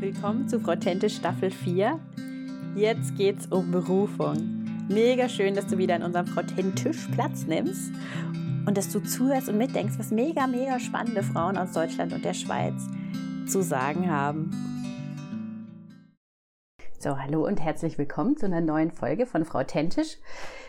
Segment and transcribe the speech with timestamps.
[0.00, 1.98] Willkommen zu Frotente Staffel 4.
[2.76, 4.64] Jetzt geht's um Berufung.
[4.88, 7.90] Mega schön, dass du wieder in unserem Frottentisch Platz nimmst
[8.64, 12.34] und dass du zuhörst und mitdenkst, was mega, mega spannende Frauen aus Deutschland und der
[12.34, 12.86] Schweiz
[13.48, 14.67] zu sagen haben.
[17.00, 20.16] So, hallo und herzlich willkommen zu einer neuen Folge von Frau Tentisch.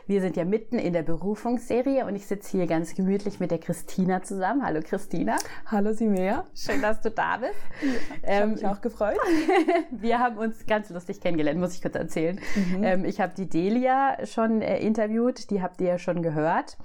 [0.06, 3.58] Wir sind ja mitten in der Berufungsserie und ich sitze hier ganz gemütlich mit der
[3.58, 4.64] Christina zusammen.
[4.64, 5.38] Hallo Christina.
[5.66, 6.46] Hallo Simea.
[6.54, 7.56] Schön, dass du da bist.
[7.82, 7.90] Ja,
[8.22, 9.18] ich ähm, habe mich auch gefreut.
[9.90, 12.40] wir haben uns ganz lustig kennengelernt, muss ich kurz erzählen.
[12.56, 12.84] Mhm.
[12.84, 16.78] Ähm, ich habe die Delia schon äh, interviewt, die habt ihr ja schon gehört.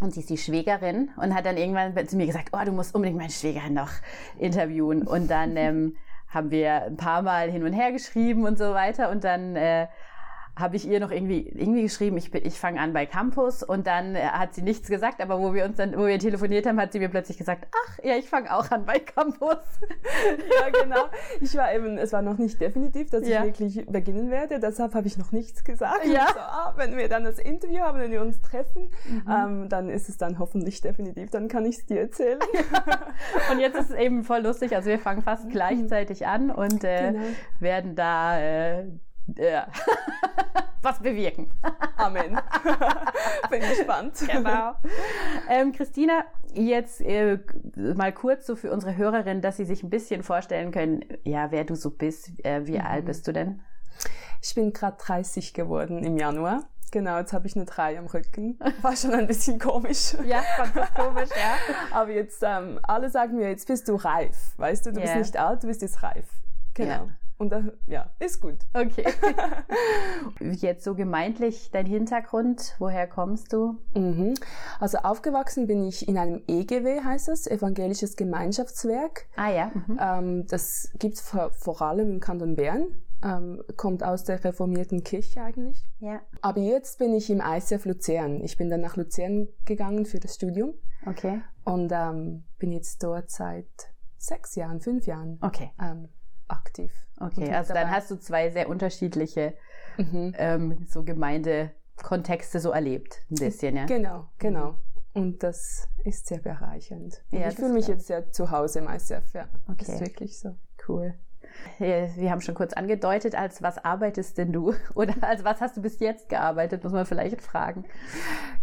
[0.00, 2.94] Und sie ist die Schwägerin und hat dann irgendwann zu mir gesagt, oh, du musst
[2.94, 3.90] unbedingt meine Schwägerin noch
[4.38, 5.06] interviewen.
[5.06, 5.96] Und dann ähm,
[6.32, 9.10] haben wir ein paar Mal hin und her geschrieben und so weiter.
[9.10, 9.88] Und dann äh,
[10.54, 14.14] habe ich ihr noch irgendwie, irgendwie geschrieben, ich, ich fange an bei Campus und dann
[14.14, 16.92] äh, hat sie nichts gesagt, aber wo wir uns dann, wo wir telefoniert haben, hat
[16.92, 19.56] sie mir plötzlich gesagt, ach ja, ich fange auch an bei Campus.
[20.60, 21.06] ja, genau.
[21.40, 23.40] Ich war eben, es war noch nicht definitiv, dass ja.
[23.40, 26.04] ich wirklich beginnen werde, deshalb habe ich noch nichts gesagt.
[26.04, 26.26] Ja.
[26.28, 29.24] So, ah, wenn wir dann das Interview haben, wenn wir uns treffen, mhm.
[29.30, 32.38] ähm, dann ist es dann hoffentlich definitiv, dann kann ich es dir erzählen.
[33.50, 35.50] und jetzt ist es eben voll lustig, also wir fangen fast mhm.
[35.50, 37.24] gleichzeitig an und äh, genau.
[37.58, 38.84] werden da äh,
[39.36, 39.68] ja.
[40.82, 41.50] was bewirken.
[41.96, 42.38] Amen.
[43.50, 44.14] Bin gespannt.
[44.30, 44.74] Genau.
[45.48, 47.38] Ähm, Christina, jetzt äh,
[47.76, 51.64] mal kurz so für unsere Hörerinnen, dass sie sich ein bisschen vorstellen können, ja, wer
[51.64, 52.44] du so bist.
[52.44, 52.86] Äh, wie mhm.
[52.86, 53.62] alt bist du denn?
[54.42, 56.64] Ich bin gerade 30 geworden im Januar.
[56.90, 58.58] Genau, jetzt habe ich eine 3 am Rücken.
[58.82, 60.14] War schon ein bisschen komisch.
[60.26, 61.56] Ja, fand das komisch, ja.
[61.90, 64.52] Aber jetzt, ähm, alle sagen mir, jetzt bist du reif.
[64.58, 65.06] Weißt du, du yeah.
[65.06, 66.26] bist nicht alt, du bist jetzt reif.
[66.74, 66.90] Genau.
[66.90, 67.08] Yeah.
[67.42, 68.58] Und da, ja, ist gut.
[68.72, 69.04] Okay.
[70.40, 73.78] Jetzt so gemeintlich dein Hintergrund, woher kommst du?
[73.96, 74.34] Mhm.
[74.78, 79.26] Also aufgewachsen bin ich in einem EGW, heißt es, Evangelisches Gemeinschaftswerk.
[79.34, 79.72] Ah ja.
[79.74, 79.98] Mhm.
[80.00, 82.94] Ähm, das gibt's vor, vor allem im Kanton Bern.
[83.24, 85.84] Ähm, kommt aus der reformierten Kirche eigentlich.
[85.98, 86.20] Ja.
[86.42, 88.40] Aber jetzt bin ich im ICF Luzern.
[88.44, 90.74] Ich bin dann nach Luzern gegangen für das Studium.
[91.06, 91.40] Okay.
[91.64, 93.66] Und ähm, bin jetzt dort seit
[94.16, 95.38] sechs Jahren, fünf Jahren.
[95.40, 95.72] Okay.
[96.52, 96.92] Aktiv.
[97.18, 99.54] Okay, also dann hast du zwei sehr unterschiedliche
[99.96, 100.34] mhm.
[100.36, 103.86] ähm, so Gemeindekontexte so erlebt, ein bisschen, ja?
[103.86, 104.76] Genau, genau.
[105.14, 107.22] Und das ist sehr bereichernd.
[107.30, 109.48] Ja, ich fühle mich jetzt sehr zu Hause im ICF, ja.
[109.68, 109.76] Okay.
[109.78, 110.56] Das ist wirklich so.
[110.88, 111.14] Cool.
[111.78, 114.74] Wir haben schon kurz angedeutet, als was arbeitest denn du?
[114.94, 117.84] Oder als was hast du bis jetzt gearbeitet, muss man vielleicht fragen.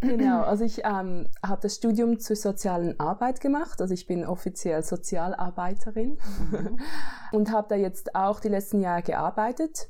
[0.02, 3.82] Genau, also ich ähm, habe das Studium zur sozialen Arbeit gemacht.
[3.82, 6.18] Also ich bin offiziell Sozialarbeiterin
[6.52, 6.80] mhm.
[7.32, 9.90] und habe da jetzt auch die letzten Jahre gearbeitet.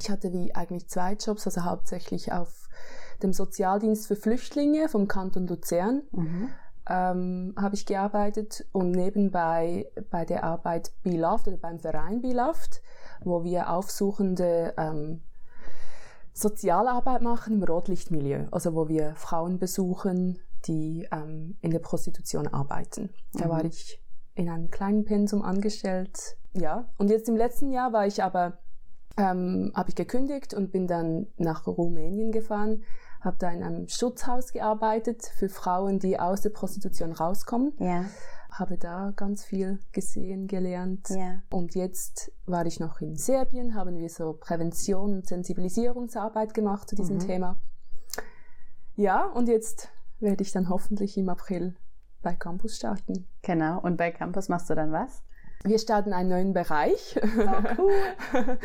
[0.00, 2.68] Ich hatte wie eigentlich zwei Jobs, also hauptsächlich auf
[3.22, 6.02] dem Sozialdienst für Flüchtlinge vom Kanton Luzern.
[6.12, 6.50] Mhm
[6.90, 12.82] ähm, habe ich gearbeitet und nebenbei bei der Arbeit Beloved oder beim Verein Beloved,
[13.22, 15.22] wo wir aufsuchende ähm,
[16.32, 23.10] Sozialarbeit machen im Rotlichtmilieu, also wo wir Frauen besuchen, die ähm, in der Prostitution arbeiten.
[23.34, 23.50] Da mhm.
[23.50, 24.02] war ich
[24.34, 26.88] in einem kleinen Pensum angestellt, ja.
[26.98, 28.58] Und jetzt im letzten Jahr war ich aber
[29.16, 32.82] ähm, habe ich gekündigt und bin dann nach Rumänien gefahren
[33.20, 37.72] habe da in einem Schutzhaus gearbeitet für Frauen, die aus der Prostitution rauskommen.
[37.78, 38.04] Ja.
[38.50, 41.08] Habe da ganz viel gesehen, gelernt.
[41.10, 41.42] Ja.
[41.50, 46.96] Und jetzt war ich noch in Serbien, haben wir so Prävention und Sensibilisierungsarbeit gemacht zu
[46.96, 47.20] diesem mhm.
[47.20, 47.56] Thema.
[48.96, 49.88] Ja, und jetzt
[50.18, 51.76] werde ich dann hoffentlich im April
[52.22, 53.26] bei Campus starten.
[53.42, 53.80] Genau.
[53.80, 55.22] Und bei Campus machst du dann was?
[55.64, 57.18] Wir starten einen neuen Bereich.
[57.22, 58.58] Oh, cool.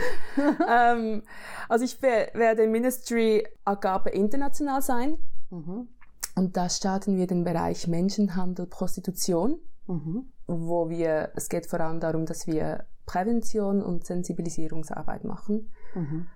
[0.70, 1.24] ähm,
[1.68, 5.18] also ich werde im Ministry Agape international sein.
[5.50, 5.90] Mhm.
[6.36, 10.32] Und da starten wir den Bereich Menschenhandel, Prostitution, mhm.
[10.48, 15.72] wo wir, es geht vor allem darum, dass wir Prävention und Sensibilisierungsarbeit machen.
[15.96, 16.28] Mhm.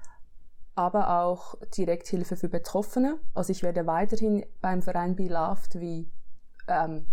[0.76, 3.18] Aber auch Direkthilfe für Betroffene.
[3.34, 6.10] Also ich werde weiterhin beim Verein Be Loved wie
[6.68, 7.06] ähm,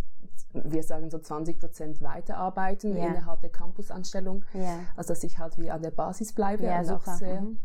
[0.64, 3.06] wir sagen so 20 Prozent weiterarbeiten ja.
[3.06, 4.44] innerhalb der Campusanstellung.
[4.54, 4.80] Ja.
[4.96, 7.40] Also dass ich halt wie an der Basis bleibe ja, und auch sehr.
[7.40, 7.58] Mhm.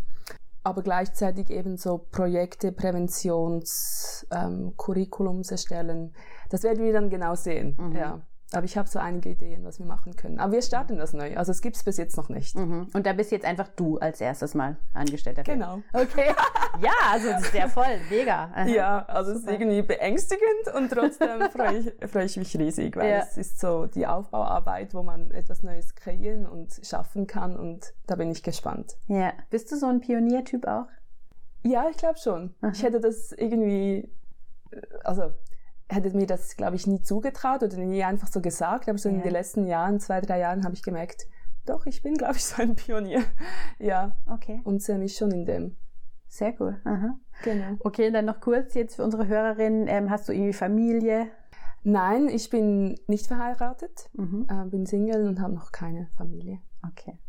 [0.64, 6.14] Aber gleichzeitig eben so Projekte, Präventions, ähm, Curriculums erstellen.
[6.50, 7.76] Das werden wir dann genau sehen.
[7.80, 7.96] Mhm.
[7.96, 8.22] Ja.
[8.54, 10.40] Aber ich habe so einige Ideen, was wir machen können.
[10.40, 11.38] Aber wir starten das neu.
[11.38, 12.56] Also es gibt's bis jetzt noch nicht.
[12.56, 12.88] Mhm.
[12.94, 15.44] Und da bist jetzt einfach du als erstes Mal Angestellter.
[15.44, 15.82] Genau.
[15.94, 16.34] Okay.
[16.82, 18.00] ja, also das ist ja voll.
[18.10, 18.52] Mega.
[18.54, 18.66] Aha.
[18.66, 23.10] Ja, also es ist irgendwie beängstigend und trotzdem freue ich, freu ich mich riesig, weil
[23.10, 23.20] ja.
[23.20, 28.16] es ist so die Aufbauarbeit, wo man etwas Neues kreieren und schaffen kann und da
[28.16, 28.98] bin ich gespannt.
[29.08, 29.32] Ja.
[29.50, 30.88] Bist du so ein Pioniertyp auch?
[31.64, 32.54] Ja, ich glaube schon.
[32.62, 32.72] Aha.
[32.74, 34.10] Ich hätte das irgendwie,
[34.72, 35.32] äh, also
[35.92, 38.88] hätte mir das, glaube ich, nie zugetraut oder nie einfach so gesagt.
[38.90, 39.16] Aber so ja.
[39.16, 41.28] in den letzten Jahren, zwei, drei Jahren, habe ich gemerkt,
[41.66, 43.24] doch, ich bin, glaube ich, so ein Pionier.
[43.80, 44.16] ja.
[44.28, 44.62] Okay.
[44.64, 45.78] Und sehe mich schon in dem.
[46.28, 46.80] Sehr cool.
[46.86, 47.18] Aha.
[47.44, 47.76] Genau.
[47.80, 49.88] Okay, dann noch kurz jetzt für unsere Hörerinnen.
[49.88, 51.28] Ähm, hast du irgendwie Familie?
[51.84, 54.48] Nein, ich bin nicht verheiratet, Mhm.
[54.50, 56.60] äh, bin Single und habe noch keine Familie.
[56.88, 57.20] Okay.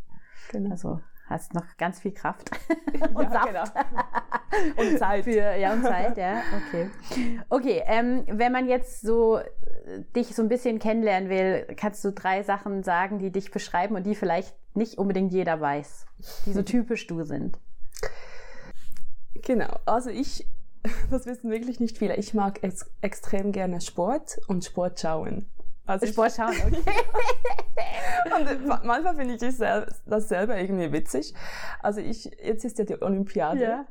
[0.50, 0.70] Genau.
[0.70, 1.00] Also
[1.32, 2.50] hast noch ganz viel Kraft.
[3.14, 3.48] und Saft.
[3.48, 3.64] Genau.
[4.76, 5.24] und Zeit.
[5.24, 6.90] Für, ja, und Zeit, ja, okay.
[7.48, 9.44] Okay, ähm, wenn man jetzt so äh,
[10.14, 14.04] dich so ein bisschen kennenlernen will, kannst du drei Sachen sagen, die dich beschreiben und
[14.04, 16.06] die vielleicht nicht unbedingt jeder weiß,
[16.46, 17.58] die so typisch du sind.
[19.42, 19.78] Genau.
[19.84, 20.46] Also ich,
[21.10, 22.16] das wissen wirklich nicht viele.
[22.16, 25.46] Ich mag ex extrem gerne Sport und Sport schauen.
[25.86, 26.82] Also ich- Sport schauen, okay.
[28.36, 31.34] Und äh, ma- manchmal finde ich das sel- das selber irgendwie witzig.
[31.82, 33.62] Also ich, jetzt ist ja die Olympiade.
[33.62, 33.84] Ja.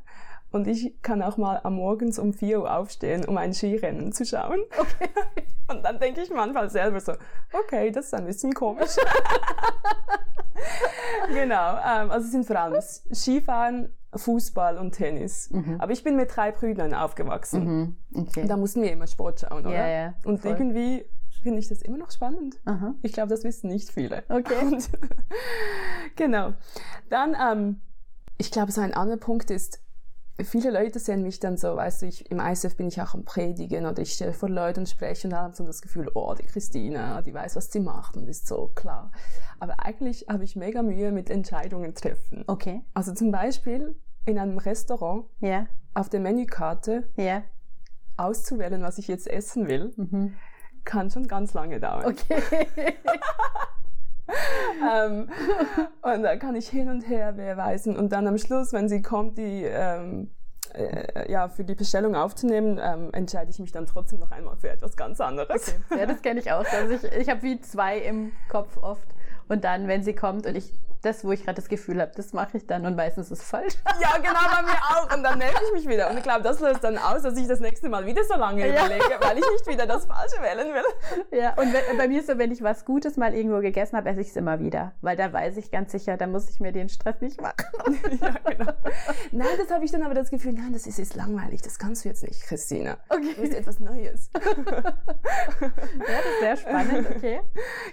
[0.52, 4.26] Und ich kann auch mal am Morgens um 4 Uhr aufstehen, um ein Skirennen zu
[4.26, 4.60] schauen.
[4.78, 5.10] Okay.
[5.70, 7.14] Und dann denke ich manchmal selber so,
[7.54, 8.92] okay, das ist ein bisschen komisch.
[11.34, 12.82] genau, ähm, also es sind vor allem
[13.14, 15.50] Skifahren, Fußball und Tennis.
[15.80, 17.96] Aber ich bin mit drei Brüdern aufgewachsen.
[18.12, 18.24] Mhm.
[18.28, 18.46] Okay.
[18.46, 19.74] Da mussten wir immer Sport schauen, oder?
[19.74, 20.52] Ja, ja, Und voll.
[20.52, 21.06] irgendwie
[21.42, 22.60] finde ich das immer noch spannend.
[22.66, 22.96] Aha.
[23.02, 24.24] Ich glaube, das wissen nicht viele.
[24.30, 24.56] Okay.
[24.62, 24.90] Und,
[26.16, 26.54] genau.
[27.10, 27.82] Dann, ähm,
[28.38, 29.80] ich glaube, so ein anderer Punkt ist,
[30.44, 33.26] viele Leute sehen mich dann so, weißt du, ich, im ISF bin ich auch am
[33.26, 36.44] Predigen oder ich stehe vor Leuten und spreche und haben so das Gefühl, oh, die
[36.46, 39.12] Christina, die weiß, was sie macht und ist so klar.
[39.60, 42.44] Aber eigentlich habe ich mega Mühe mit Entscheidungen treffen.
[42.48, 42.82] Okay.
[42.94, 43.96] Also zum Beispiel
[44.26, 45.68] in einem Restaurant Ja.
[45.94, 47.44] auf der Menükarte Ja.
[48.18, 50.34] auszuwählen, was ich jetzt essen will, Mhm.
[50.84, 52.06] Kann schon ganz lange dauern.
[52.06, 52.42] Okay.
[54.96, 55.30] ähm,
[56.02, 57.98] und da kann ich hin und her weisen.
[57.98, 60.32] Und dann am Schluss, wenn sie kommt, die ähm,
[60.74, 64.70] äh, ja, für die Bestellung aufzunehmen, ähm, entscheide ich mich dann trotzdem noch einmal für
[64.70, 65.76] etwas ganz anderes.
[65.98, 66.66] Ja, das kenne ich auch.
[66.66, 69.08] Also ich, ich habe wie zwei im Kopf oft.
[69.50, 72.34] Und dann, wenn sie kommt und ich das, wo ich gerade das Gefühl habe, das
[72.34, 73.76] mache ich dann und meistens ist es falsch.
[74.02, 75.16] Ja, genau, bei mir auch.
[75.16, 76.10] Und dann nerv ich mich wieder.
[76.10, 78.68] Und ich glaube, das löst dann aus, dass ich das nächste Mal wieder so lange
[78.68, 78.86] Ja.
[78.86, 81.40] überlege, weil ich nicht wieder das Falsche wählen will.
[81.40, 84.10] Ja, und wenn, bei mir ist so, wenn ich was Gutes mal irgendwo gegessen habe,
[84.10, 84.94] esse ich es immer wieder.
[85.02, 87.56] Weil da weiß ich ganz sicher, da muss ich mir den Stress nicht machen.
[88.22, 88.72] ja, genau.
[89.32, 92.04] Nein, das habe ich dann aber das Gefühl, nein, das ist jetzt langweilig, das kannst
[92.06, 92.98] du jetzt nicht, Christina.
[93.10, 93.34] Okay.
[93.36, 94.30] Du bist etwas Neues.
[95.62, 95.72] Ja,
[96.08, 97.42] das ist sehr spannend, okay.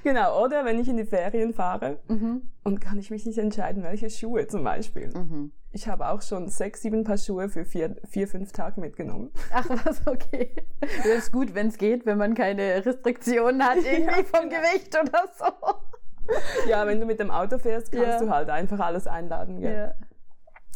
[0.02, 2.42] Genau, oder wenn ich in die Ferien fahre Mhm.
[2.68, 5.08] Und kann ich mich nicht entscheiden, welche Schuhe zum Beispiel.
[5.08, 5.52] Mhm.
[5.70, 9.30] Ich habe auch schon sechs, sieben Paar Schuhe für vier, vier fünf Tage mitgenommen.
[9.52, 10.54] Ach was, okay.
[10.80, 15.24] Das ist gut, wenn es geht, wenn man keine Restriktionen hat, irgendwie vom Gewicht oder
[15.38, 16.68] so.
[16.68, 18.18] Ja, wenn du mit dem Auto fährst, kannst Ja.
[18.18, 19.60] du halt einfach alles einladen.
[19.60, 19.94] Gell?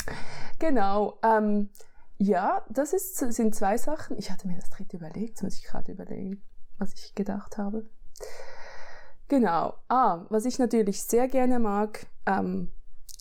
[0.06, 0.12] Ja.
[0.58, 1.18] Genau.
[1.22, 1.70] Ähm,
[2.18, 4.16] ja, das ist, sind zwei Sachen.
[4.18, 6.42] Ich hatte mir das dritte überlegt, jetzt muss ich gerade überlegen,
[6.78, 7.88] was ich gedacht habe.
[9.32, 9.72] Genau.
[9.88, 12.70] Ah, was ich natürlich sehr gerne mag, ähm,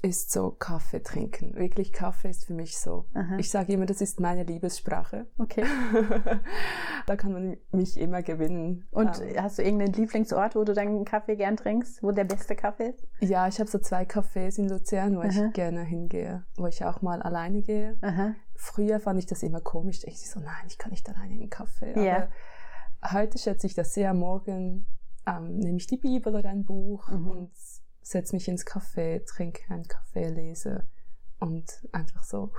[0.01, 1.55] ist so Kaffee trinken.
[1.55, 3.05] Wirklich, Kaffee ist für mich so.
[3.13, 3.37] Aha.
[3.37, 5.27] Ich sage immer, das ist meine Liebessprache.
[5.37, 5.63] Okay.
[7.05, 8.87] da kann man mich immer gewinnen.
[8.91, 12.57] Und Ähm, hast du irgendeinen Lieblingsort, wo du deinen Kaffee gern trinkst, wo der beste
[12.57, 13.07] Kaffee ist?
[13.21, 15.27] ja, ich habe so zwei Cafés in Luzern, wo Aha.
[15.29, 17.97] ich gerne hingehe, wo ich auch mal alleine gehe.
[18.01, 18.33] Aha.
[18.55, 20.01] Früher fand ich das immer komisch.
[20.03, 21.93] Ich so, nein, ich kann nicht alleine in den Kaffee.
[22.03, 22.27] Ja.
[22.99, 24.13] Aber heute schätze ich das sehr.
[24.13, 24.87] Morgen
[25.31, 27.27] ähm, nehme ich die Bibel oder ein Buch Mhm.
[27.29, 27.51] und
[28.01, 30.85] setze mich ins Café, trinke einen Kaffee, lese
[31.39, 32.51] und einfach so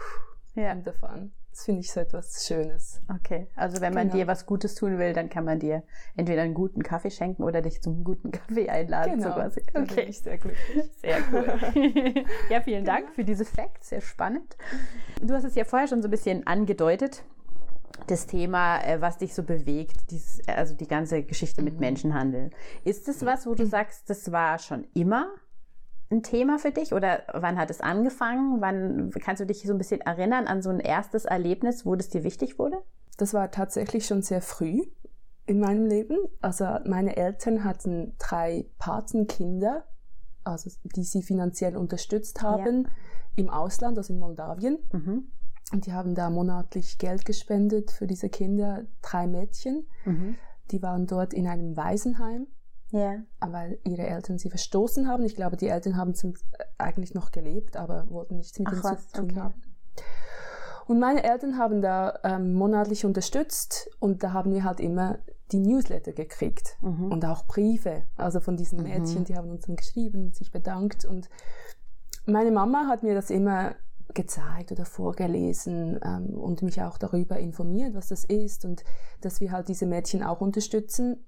[0.55, 0.75] Ja.
[0.75, 1.33] davon.
[1.51, 3.03] Das finde ich so etwas Schönes.
[3.15, 3.47] Okay.
[3.57, 4.17] Also wenn man Genau.
[4.21, 5.83] dir was Gutes tun will, dann kann man dir
[6.17, 9.21] entweder einen guten Kaffee schenken oder dich zum guten Kaffee einladen.
[9.21, 9.61] So quasi.
[9.75, 10.05] da bin Okay.
[10.05, 10.91] ich sehr glücklich.
[11.03, 12.25] Sehr cool.
[12.49, 14.57] ja, vielen Dank für diese Facts, sehr spannend.
[15.21, 17.23] Du hast es ja vorher schon so ein bisschen angedeutet,
[18.07, 22.51] das Thema, äh, was dich so bewegt, dieses, äh, also die ganze Geschichte mit Menschenhandel.
[22.85, 25.29] Ist es was, wo du sagst, das war schon immer
[26.11, 28.61] ein Thema für dich oder wann hat es angefangen?
[28.61, 32.11] Wann kannst du dich so ein bisschen erinnern an so ein erstes Erlebnis, wo das
[32.11, 32.83] dir wichtig wurde?
[33.17, 34.83] Das war tatsächlich schon sehr früh
[35.47, 36.19] in meinem Leben.
[36.41, 39.85] Also meine Eltern hatten drei Patenkinder,
[40.45, 42.89] also die sie finanziell unterstützt haben
[43.37, 44.79] im Ausland, also in Moldawien.
[44.93, 45.33] Mhm.
[45.73, 49.87] Und die haben da monatlich Geld gespendet für diese Kinder, drei Mädchen.
[50.05, 50.37] Mhm.
[50.71, 52.47] Die waren dort in einem Waisenheim,
[52.91, 53.23] Ja.
[53.41, 55.25] weil ihre Eltern sie verstoßen haben.
[55.25, 56.33] Ich glaube, die Eltern haben äh,
[56.79, 59.41] eigentlich noch gelebt, aber wollten nichts mit ihnen zu tun okay.
[59.41, 59.55] haben.
[60.87, 65.19] Und meine Eltern haben da ähm, monatlich unterstützt und da haben wir halt immer
[65.53, 67.13] die Newsletter gekriegt Mhm.
[67.13, 68.85] und auch Briefe, also von diesen Mhm.
[68.85, 71.29] Mädchen, die haben uns dann geschrieben, sich bedankt und
[72.27, 73.75] meine Mama hat mir das immer
[74.15, 78.85] gezeigt oder vorgelesen ähm, und mich auch darüber informiert, was das ist und
[79.21, 81.25] dass wir halt diese Mädchen auch unterstützen.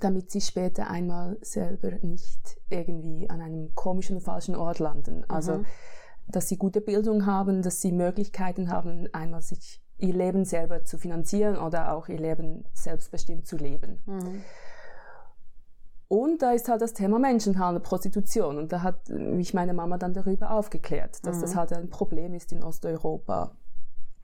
[0.00, 5.24] damit sie später einmal selber nicht irgendwie an einem komischen, falschen Ort landen.
[5.28, 5.66] Also, mhm.
[6.26, 10.96] dass sie gute Bildung haben, dass sie Möglichkeiten haben, einmal sich ihr Leben selber zu
[10.98, 14.00] finanzieren oder auch ihr Leben selbstbestimmt zu leben.
[14.06, 14.42] Mhm.
[16.12, 18.58] Und da ist halt das Thema Menschenhandel, Prostitution.
[18.58, 21.40] Und da hat mich meine Mama dann darüber aufgeklärt, dass mhm.
[21.42, 23.52] das halt ein Problem ist in Osteuropa.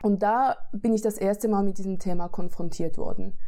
[0.02, 3.38] Und da bin ich das erste Mal mit diesem Thema konfrontiert worden.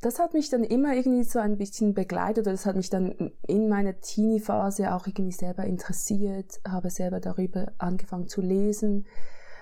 [0.00, 3.32] Das hat mich dann immer irgendwie so ein bisschen begleitet oder das hat mich dann
[3.48, 9.08] in meiner Teenie-Phase auch irgendwie selber interessiert, habe selber darüber angefangen zu lesen,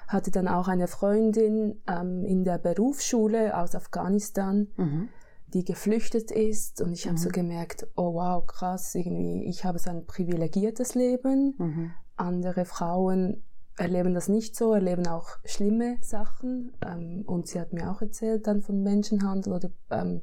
[0.06, 5.08] hatte dann auch eine Freundin ähm, in der Berufsschule aus Afghanistan, mhm
[5.54, 7.10] die geflüchtet ist und ich mhm.
[7.10, 11.54] habe so gemerkt, oh wow, krass, irgendwie, ich habe so ein privilegiertes Leben.
[11.58, 11.90] Mhm.
[12.16, 13.42] Andere Frauen
[13.76, 16.72] erleben das nicht so, erleben auch schlimme Sachen.
[16.84, 20.22] Ähm, und sie hat mir auch erzählt dann von Menschenhandel oder ähm,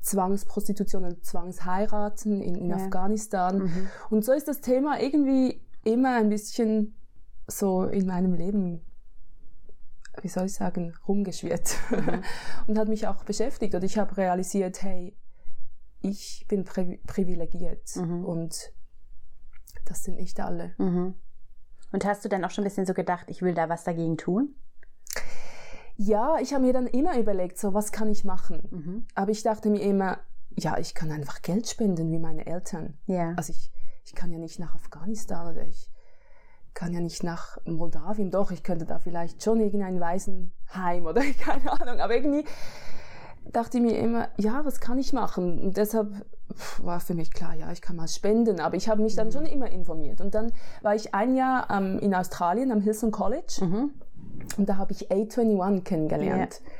[0.00, 2.76] Zwangsprostitution und Zwangsheiraten in, in ja.
[2.76, 3.58] Afghanistan.
[3.58, 3.88] Mhm.
[4.10, 6.96] Und so ist das Thema irgendwie immer ein bisschen
[7.46, 8.80] so in meinem Leben
[10.22, 12.22] wie soll ich sagen, rumgeschwirrt mhm.
[12.66, 13.74] und hat mich auch beschäftigt.
[13.74, 15.16] Und ich habe realisiert, hey,
[16.00, 18.24] ich bin pri privilegiert mhm.
[18.24, 18.72] und
[19.84, 20.74] das sind nicht alle.
[20.78, 21.14] Mhm.
[21.92, 24.16] Und hast du dann auch schon ein bisschen so gedacht, ich will da was dagegen
[24.16, 24.54] tun?
[25.96, 28.68] Ja, ich habe mir dann immer überlegt, so was kann ich machen.
[28.70, 29.06] Mhm.
[29.14, 30.18] Aber ich dachte mir immer,
[30.50, 32.98] ja, ich kann einfach Geld spenden wie meine Eltern.
[33.06, 33.32] Ja.
[33.36, 33.72] Also ich,
[34.04, 35.90] ich kann ja nicht nach Afghanistan oder ich,
[36.76, 41.72] kann ja nicht nach Moldawien, doch, ich könnte da vielleicht schon irgendein Waisenheim oder keine
[41.80, 42.44] Ahnung, aber irgendwie
[43.50, 45.58] dachte ich mir immer, ja, was kann ich machen?
[45.58, 46.12] Und deshalb
[46.82, 49.32] war für mich klar, ja, ich kann mal spenden, aber ich habe mich dann mhm.
[49.32, 50.20] schon immer informiert.
[50.20, 50.52] Und dann
[50.82, 53.90] war ich ein Jahr ähm, in Australien am Hilson College mhm.
[54.58, 56.60] und da habe ich A21 kennengelernt.
[56.60, 56.72] Yeah.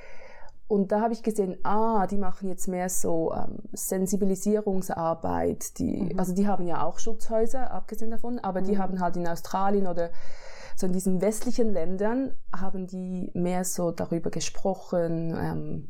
[0.68, 5.78] Und da habe ich gesehen, ah, die machen jetzt mehr so ähm, Sensibilisierungsarbeit.
[5.78, 6.18] Die, mhm.
[6.18, 8.64] Also die haben ja auch Schutzhäuser, abgesehen davon, aber mhm.
[8.64, 10.10] die haben halt in Australien oder
[10.74, 15.88] so in diesen westlichen Ländern haben die mehr so darüber gesprochen ähm,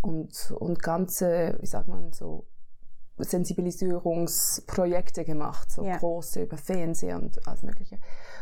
[0.00, 2.46] und, und ganze, wie sagt man, so
[3.18, 5.98] Sensibilisierungsprojekte gemacht, so ja.
[5.98, 7.98] große über Fernseher und alles Mögliche.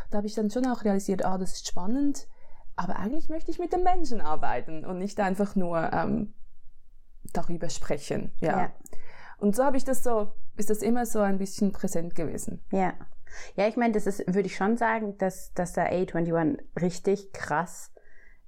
[0.09, 2.27] Da habe ich dann schon auch realisiert, ah, das ist spannend
[2.75, 6.33] aber eigentlich möchte ich mit den Menschen arbeiten und nicht einfach nur ähm,
[7.31, 8.31] darüber sprechen.
[8.39, 8.61] Ja.
[8.61, 8.71] ja.
[9.37, 12.63] Und so habe ich das so, ist das immer so ein bisschen präsent gewesen.
[12.71, 12.93] Ja.
[13.55, 17.91] Ja, ich meine, das ist, würde ich schon sagen, dass, dass da A21 richtig krass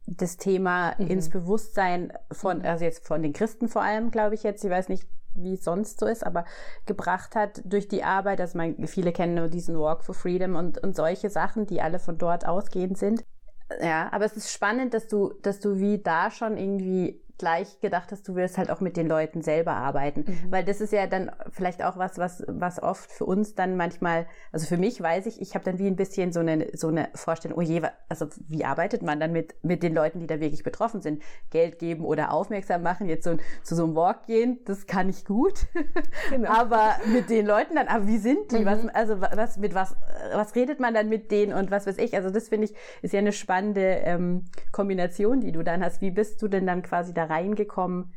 [0.06, 1.08] das Thema mhm.
[1.08, 4.90] ins Bewusstsein von, also jetzt von den Christen vor allem, glaube ich jetzt, ich weiß
[4.90, 6.46] nicht, wie es sonst so ist, aber
[6.86, 10.78] gebracht hat durch die Arbeit, dass man, viele kennen nur diesen Walk for Freedom und,
[10.78, 13.26] und solche Sachen, die alle von dort ausgehend sind.
[13.82, 18.12] Ja, aber es ist spannend, dass du, dass du wie da schon irgendwie gleich gedacht
[18.12, 20.26] hast, du wirst halt auch mit den Leuten selber arbeiten.
[20.28, 20.52] Mhm.
[20.52, 24.26] Weil das ist ja dann vielleicht auch was, was, was oft für uns dann manchmal,
[24.52, 27.10] also für mich weiß ich, ich habe dann wie ein bisschen so eine, so eine
[27.14, 30.64] Vorstellung, oh je, also wie arbeitet man dann mit, mit den Leuten, die da wirklich
[30.64, 31.22] betroffen sind?
[31.50, 35.26] Geld geben oder aufmerksam machen, jetzt so zu so einem Walk gehen, das kann ich
[35.26, 35.68] gut.
[36.30, 36.50] Genau.
[36.54, 38.60] aber mit den Leuten dann, aber wie sind die?
[38.60, 38.66] Mhm.
[38.66, 39.96] Was, also was, mit was,
[40.34, 42.16] was redet man dann mit denen und was weiß ich?
[42.16, 46.02] Also das finde ich, ist ja eine spannende ähm, Kombination, die du dann hast.
[46.02, 48.14] Wie bist du denn dann quasi da reingekommen,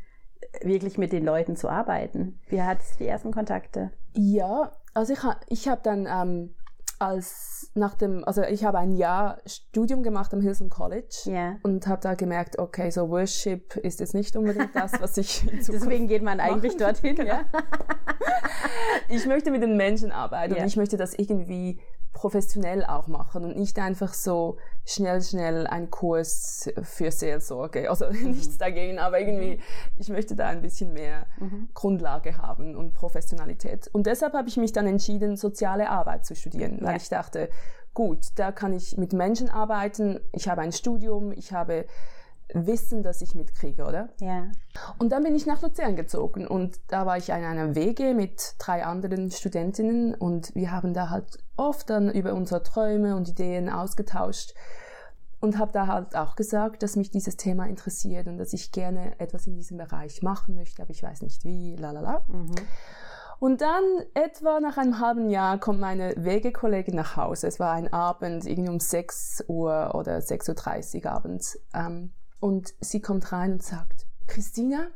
[0.63, 2.41] wirklich mit den Leuten zu arbeiten?
[2.49, 3.91] Wie hattest du die ersten Kontakte?
[4.15, 6.55] Ja, also ich, ich habe dann ähm,
[6.99, 11.57] als nach dem, also ich habe ein Jahr Studium gemacht am Hilson College yeah.
[11.63, 16.09] und habe da gemerkt, okay, so Worship ist jetzt nicht unbedingt das, was ich Deswegen
[16.09, 16.95] geht man eigentlich machen.
[16.95, 17.35] dorthin, genau.
[17.35, 17.45] ja.
[19.09, 20.63] ich möchte mit den Menschen arbeiten yeah.
[20.63, 21.81] und ich möchte das irgendwie
[22.13, 27.89] professionell auch machen und nicht einfach so schnell, schnell einen Kurs für Seelsorge.
[27.91, 28.33] Also mhm.
[28.33, 29.63] nichts dagegen, aber irgendwie, mhm.
[29.99, 31.69] ich möchte da ein bisschen mehr mhm.
[31.75, 33.89] Grundlage haben und Professionalität.
[33.93, 36.97] Und deshalb habe ich mich dann entschieden, soziale Arbeit zu studieren, weil ja.
[36.97, 37.51] ich dachte,
[37.95, 41.87] gut, da kann ich mit Menschen arbeiten, ich habe ein Studium, ich habe
[42.55, 44.09] Wissen, das ich mitkriege, oder?
[44.21, 44.51] Ja.
[44.99, 48.55] Und dann bin ich nach Luzern gezogen und da war ich in einer Wege mit
[48.59, 53.69] drei anderen Studentinnen und wir haben da halt oft dann über unsere Träume und Ideen
[53.69, 54.55] ausgetauscht
[55.41, 59.19] und habe da halt auch gesagt, dass mich dieses Thema interessiert und dass ich gerne
[59.21, 62.25] etwas in diesem Bereich machen möchte, aber ich weiß nicht wie, la la la.
[62.29, 62.55] Mhm.
[63.41, 67.47] Und dann etwa nach einem halben Jahr kommt meine Wegekollegin nach Hause.
[67.47, 71.61] Es war ein Abend, irgendwie um 6 Uhr oder 6.30 Uhr abends.
[71.73, 74.89] Ähm, und sie kommt rein und sagt, Christina,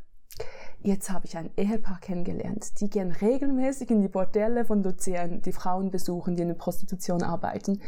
[0.80, 2.80] jetzt habe ich ein Ehepaar kennengelernt.
[2.80, 7.22] Die gehen regelmäßig in die Bordelle von Luzern, die Frauen besuchen, die in der Prostitution
[7.22, 7.80] arbeiten.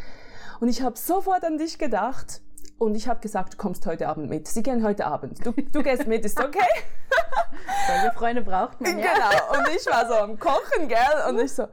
[0.60, 2.42] Und ich habe sofort an dich gedacht
[2.78, 4.48] und ich habe gesagt, du kommst heute Abend mit.
[4.48, 5.44] Sie gehen heute Abend.
[5.44, 6.60] Du, du gehst mit, ist okay?
[7.86, 9.06] Solche Freunde braucht man, ja.
[9.14, 9.58] Genau.
[9.58, 11.28] Und ich war so am Kochen, gell?
[11.28, 11.66] Und ich so,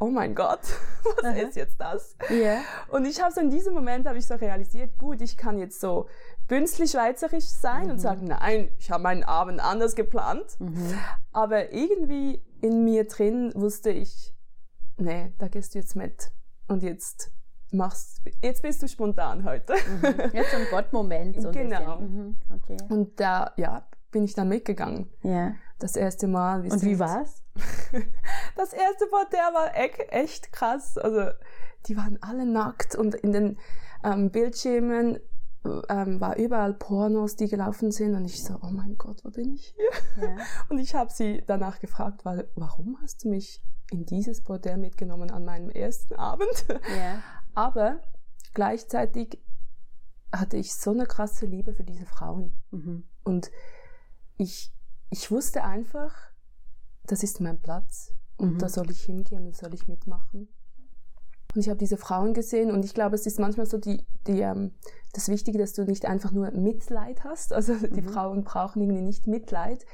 [0.00, 0.60] oh mein Gott,
[1.04, 1.34] was Aha.
[1.34, 2.16] ist jetzt das?
[2.30, 2.62] Yeah.
[2.88, 5.80] Und ich habe so in diesem Moment habe ich so realisiert, gut, ich kann jetzt
[5.80, 6.08] so
[6.50, 7.90] bünzlich schweizerisch sein mhm.
[7.92, 10.58] und sagen, nein, ich habe meinen Abend anders geplant.
[10.58, 10.98] Mhm.
[11.32, 14.34] Aber irgendwie in mir drin wusste ich,
[14.96, 16.32] nee, da gehst du jetzt mit.
[16.66, 17.32] Und jetzt
[17.70, 19.74] machst, jetzt bist du spontan heute.
[19.74, 20.30] Mhm.
[20.32, 21.40] Jetzt ein Gottmoment.
[21.40, 22.00] So genau.
[22.00, 22.36] Mhm.
[22.52, 22.76] Okay.
[22.88, 25.08] Und da, ja, bin ich dann mitgegangen.
[25.22, 25.54] Ja.
[25.78, 26.62] Das erste Mal.
[26.62, 27.44] Und wie war's?
[28.56, 30.98] das erste Mal, der war echt krass.
[30.98, 31.30] Also,
[31.86, 33.58] die waren alle nackt und in den
[34.02, 35.20] ähm, Bildschirmen
[35.64, 39.54] ähm, war überall Pornos, die gelaufen sind und ich so, oh mein Gott, wo bin
[39.54, 40.28] ich hier?
[40.28, 40.36] Ja.
[40.70, 45.30] Und ich habe sie danach gefragt, weil, warum hast du mich in dieses Bordell mitgenommen
[45.30, 46.66] an meinem ersten Abend?
[46.96, 47.22] Ja.
[47.54, 48.00] Aber
[48.54, 49.38] gleichzeitig
[50.32, 52.54] hatte ich so eine krasse Liebe für diese Frauen.
[52.70, 53.04] Mhm.
[53.24, 53.50] Und
[54.38, 54.72] ich,
[55.10, 56.14] ich wusste einfach,
[57.04, 58.58] das ist mein Platz und mhm.
[58.58, 60.48] da soll ich hingehen und soll ich mitmachen.
[61.54, 64.40] Und ich habe diese Frauen gesehen und ich glaube, es ist manchmal so die, die,
[64.40, 64.72] ähm,
[65.12, 67.52] das Wichtige, dass du nicht einfach nur Mitleid hast.
[67.60, 68.08] Also die mhm.
[68.08, 69.84] Frauen brauchen irgendwie nicht Mitleid,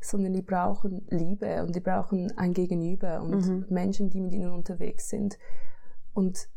[0.00, 3.66] sondern die brauchen Liebe und die brauchen ein Gegenüber und mhm.
[3.68, 5.38] Menschen, die mit ihnen unterwegs sind.
[6.14, 6.48] Und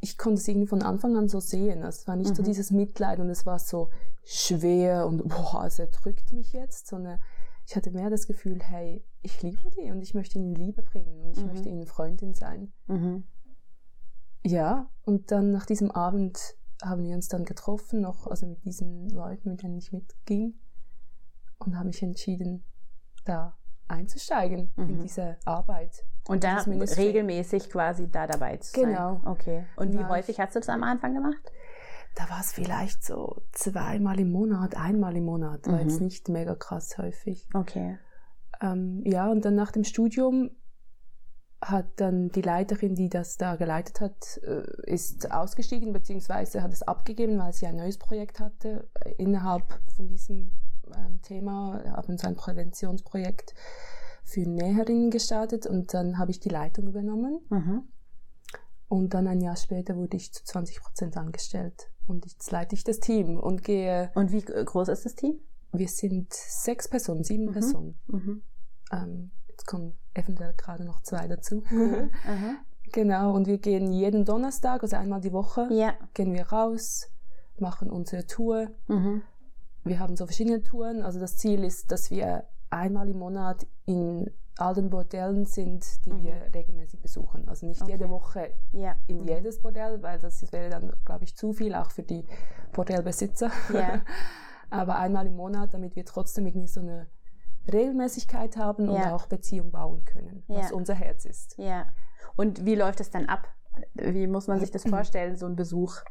[0.00, 1.82] ich konnte es irgendwie von Anfang an so sehen.
[1.82, 2.34] Es war nicht mhm.
[2.36, 3.90] so dieses Mitleid und es war so
[4.24, 7.20] schwer und boah, es erdrückt mich jetzt, sondern
[7.66, 11.20] ich hatte mehr das Gefühl, hey, ich liebe die und ich möchte ihnen Liebe bringen
[11.20, 11.50] und ich mhm.
[11.50, 12.72] möchte ihnen Freundin sein.
[14.44, 14.50] Mhm.
[14.50, 19.08] Ja, und dann nach diesem Abend haben wir uns dann getroffen, noch, also mit diesen
[19.10, 20.54] Leuten, mit denen ich mitging,
[21.58, 22.64] und habe mich entschieden,
[23.24, 23.56] da
[23.88, 24.88] einzusteigen mhm.
[24.88, 26.04] in diese Arbeit.
[26.28, 28.90] Und da regelmäßig quasi da dabei zu sein.
[28.90, 29.20] Genau.
[29.24, 29.66] Okay.
[29.76, 31.52] Und wie häufig hast du das am Anfang gemacht?
[32.14, 35.66] Da war es vielleicht so zweimal im Monat, einmal im Monat.
[35.66, 36.06] War jetzt mhm.
[36.06, 37.48] nicht mega krass häufig.
[37.54, 37.98] Okay.
[38.60, 40.50] Ähm, ja, und dann nach dem Studium
[41.62, 46.82] hat dann die Leiterin, die das da geleitet hat, äh, ist ausgestiegen beziehungsweise hat es
[46.82, 50.52] abgegeben, weil sie ein neues Projekt hatte äh, innerhalb von diesem
[50.96, 53.54] ähm, Thema, haben so ein Präventionsprojekt
[54.24, 57.40] für Näherinnen gestartet und dann habe ich die Leitung übernommen.
[57.50, 57.82] Mhm.
[58.88, 61.90] Und dann ein Jahr später wurde ich zu 20 Prozent angestellt.
[62.06, 64.10] Und jetzt leite ich das Team und gehe.
[64.14, 65.38] Und wie groß ist das Team?
[65.72, 67.52] Wir sind sechs Personen, sieben mhm.
[67.52, 67.98] Personen.
[68.08, 68.42] Mhm.
[68.92, 71.62] Ähm, jetzt kommen eventuell gerade noch zwei dazu.
[71.70, 72.10] Mhm.
[72.92, 75.94] genau, und wir gehen jeden Donnerstag, also einmal die Woche, ja.
[76.14, 77.08] gehen wir raus,
[77.58, 78.68] machen unsere Tour.
[78.88, 79.22] Mhm.
[79.84, 81.02] Wir haben so verschiedene Touren.
[81.02, 86.12] Also das Ziel ist, dass wir einmal im Monat in all den Bordellen sind, die
[86.12, 86.22] mhm.
[86.22, 87.48] wir regelmäßig besuchen.
[87.48, 87.92] Also nicht okay.
[87.92, 88.94] jede Woche ja.
[89.06, 89.28] in mhm.
[89.28, 92.24] jedes Bordell, weil das wäre dann, glaube ich, zu viel, auch für die
[92.72, 93.50] Bordellbesitzer.
[93.72, 94.02] Ja.
[94.70, 97.08] Aber einmal im Monat, damit wir trotzdem irgendwie so eine
[97.70, 98.92] Regelmäßigkeit haben ja.
[98.92, 101.56] und auch Beziehung bauen können, was unser Herz ist.
[101.58, 101.86] Ja.
[102.36, 103.48] Und wie läuft es dann ab?
[103.94, 106.02] Wie muss man sich das vorstellen, so ein Besuch?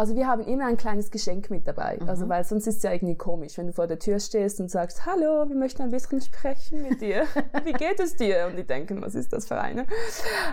[0.00, 1.98] Also wir haben immer ein kleines Geschenk mit dabei.
[2.00, 2.08] Mhm.
[2.08, 4.70] Also weil sonst ist es ja irgendwie komisch, wenn du vor der Tür stehst und
[4.70, 7.24] sagst, hallo, wir möchten ein bisschen sprechen mit dir.
[7.64, 8.46] Wie geht es dir?
[8.46, 9.84] Und die denken, was ist das für eine?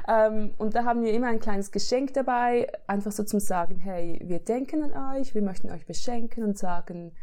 [0.10, 4.19] Ähm, und da haben wir immer ein kleines Geschenk dabei, einfach so zum sagen, hey,
[4.21, 7.13] wir denken an euch, wir möchten euch beschenken und sagen,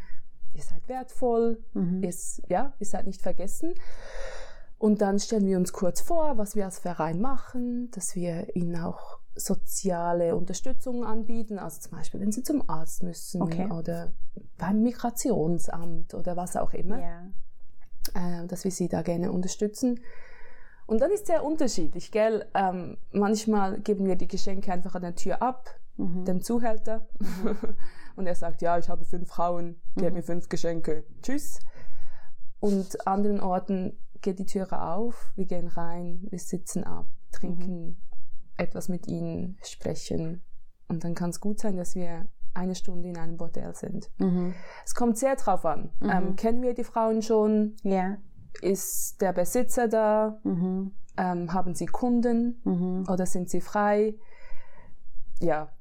[0.54, 2.02] ihr seid wertvoll, mhm.
[2.02, 2.14] ihr,
[2.48, 3.74] ja, ihr seid nicht vergessen.
[4.78, 8.76] Und dann stellen wir uns kurz vor, was wir als Verein machen, dass wir ihnen
[8.76, 13.68] auch soziale Unterstützung anbieten, also zum Beispiel, wenn sie zum Arzt müssen okay.
[13.70, 14.12] oder
[14.58, 18.42] beim Migrationsamt oder was auch immer, yeah.
[18.42, 20.00] äh, dass wir sie da gerne unterstützen.
[20.86, 22.46] Und dann ist sehr unterschiedlich, gell?
[22.54, 26.24] Ähm, manchmal geben wir die Geschenke einfach an der Tür ab, mhm.
[26.24, 27.56] dem Zuhälter, mhm.
[28.16, 30.14] und er sagt, ja, ich habe fünf Frauen, gib mhm.
[30.14, 31.60] mir fünf Geschenke, tschüss.
[32.60, 37.96] Und anderen Orten geht die Türe auf, wir gehen rein, wir sitzen ab, trinken mhm.
[38.56, 40.42] etwas mit ihnen, sprechen.
[40.88, 44.10] Und dann kann es gut sein, dass wir eine Stunde in einem Bordell sind.
[44.18, 44.54] Mhm.
[44.84, 45.90] Es kommt sehr drauf an.
[46.00, 46.10] Mhm.
[46.10, 47.76] Ähm, kennen wir die Frauen schon?
[47.82, 48.16] Ja.
[48.62, 50.40] Ist der Besitzer da?
[50.44, 50.92] Mhm.
[51.16, 52.60] Ähm, haben sie Kunden?
[52.64, 53.06] Mhm.
[53.08, 54.14] Oder sind sie frei?
[55.40, 55.72] Ja.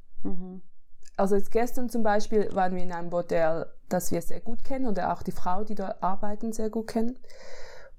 [1.15, 4.87] Also jetzt gestern zum Beispiel waren wir in einem Bordell, das wir sehr gut kennen
[4.87, 7.19] oder auch die Frau, die dort arbeiten, sehr gut kennen.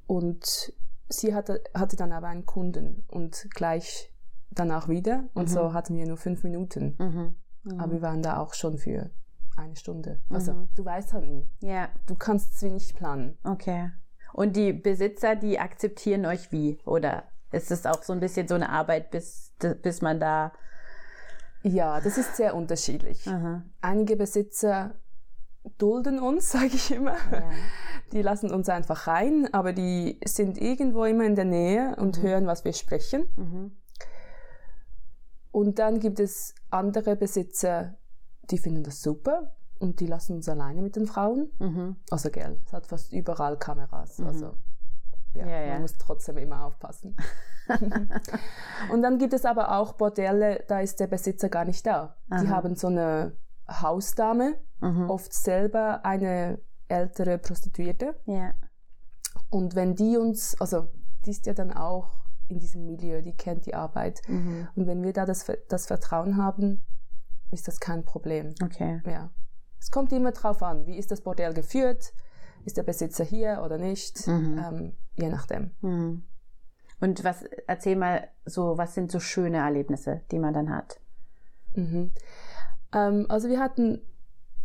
[0.06, 0.72] Und
[1.08, 4.12] sie hatte, hatte dann aber einen Kunden und gleich
[4.50, 5.24] danach wieder.
[5.34, 5.52] Und mhm.
[5.52, 6.96] so hatten wir nur fünf Minuten.
[6.98, 7.34] Mhm.
[7.64, 7.80] Mhm.
[7.80, 9.10] Aber wir waren da auch schon für
[9.56, 10.20] eine Stunde.
[10.30, 10.68] Also mhm.
[10.74, 11.48] du weißt halt nie.
[11.60, 11.88] Ja.
[12.06, 13.38] Du kannst es nicht planen.
[13.44, 13.90] Okay.
[14.32, 16.78] Und die Besitzer, die akzeptieren euch wie?
[16.84, 20.52] Oder ist es auch so ein bisschen so eine Arbeit, bis, bis man da.
[21.64, 23.26] Ja, das ist sehr unterschiedlich.
[23.80, 24.94] Einige Besitzer
[25.78, 27.16] dulden uns, sage ich immer.
[27.32, 27.50] Ja.
[28.12, 32.22] Die lassen uns einfach rein, aber die sind irgendwo immer in der Nähe und mhm.
[32.22, 33.26] hören, was wir sprechen.
[33.36, 33.76] Mhm.
[35.50, 37.96] Und dann gibt es andere Besitzer,
[38.50, 41.50] die finden das super und die lassen uns alleine mit den Frauen.
[41.58, 41.96] Mhm.
[42.10, 44.18] Also gell, es hat fast überall Kameras.
[44.18, 44.26] Mhm.
[44.26, 44.54] Also
[45.34, 45.72] ja, ja, ja.
[45.74, 47.16] man muss trotzdem immer aufpassen.
[48.92, 52.16] und dann gibt es aber auch Bordelle, da ist der Besitzer gar nicht da.
[52.30, 52.40] Aha.
[52.40, 53.36] Die haben so eine
[53.68, 55.10] Hausdame, mhm.
[55.10, 58.14] oft selber eine ältere Prostituierte.
[58.26, 58.54] Ja.
[59.50, 60.88] Und wenn die uns, also
[61.24, 62.10] die ist ja dann auch
[62.48, 64.20] in diesem Milieu, die kennt die Arbeit.
[64.28, 64.68] Mhm.
[64.74, 66.84] Und wenn wir da das, das Vertrauen haben,
[67.50, 68.54] ist das kein Problem.
[68.62, 69.00] Okay.
[69.06, 69.30] Ja.
[69.80, 72.12] Es kommt immer drauf an, wie ist das Bordell geführt,
[72.64, 74.58] ist der Besitzer hier oder nicht, mhm.
[74.58, 75.70] ähm, je nachdem.
[75.80, 76.22] Mhm.
[77.00, 81.00] Und was, erzähl mal so, was sind so schöne Erlebnisse, die man dann hat?
[81.74, 82.12] Mhm.
[82.92, 84.00] Ähm, also wir hatten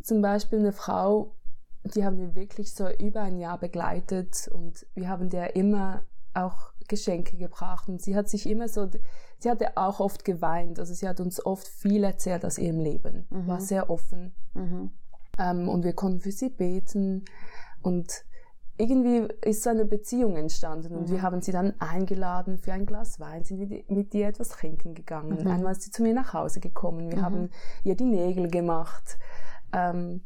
[0.02, 1.36] zum Beispiel eine Frau,
[1.84, 6.74] die haben wir wirklich so über ein Jahr begleitet und wir haben der immer auch
[6.88, 8.90] Geschenke gebracht und sie hat sich immer so,
[9.40, 13.28] sie hatte auch oft geweint, also sie hat uns oft viel erzählt aus ihrem Leben,
[13.30, 13.48] mhm.
[13.48, 14.92] war sehr offen mhm.
[15.38, 17.26] ähm, und wir konnten für sie beten
[17.82, 18.26] und
[18.78, 21.14] irgendwie ist so eine Beziehung entstanden und mhm.
[21.14, 25.38] wir haben sie dann eingeladen für ein Glas Wein, sind mit, ihr etwas trinken gegangen.
[25.42, 25.48] Mhm.
[25.48, 27.22] Einmal ist sie zu mir nach Hause gekommen, wir mhm.
[27.22, 27.50] haben
[27.84, 29.18] ihr die Nägel gemacht.
[29.74, 30.22] Ähm,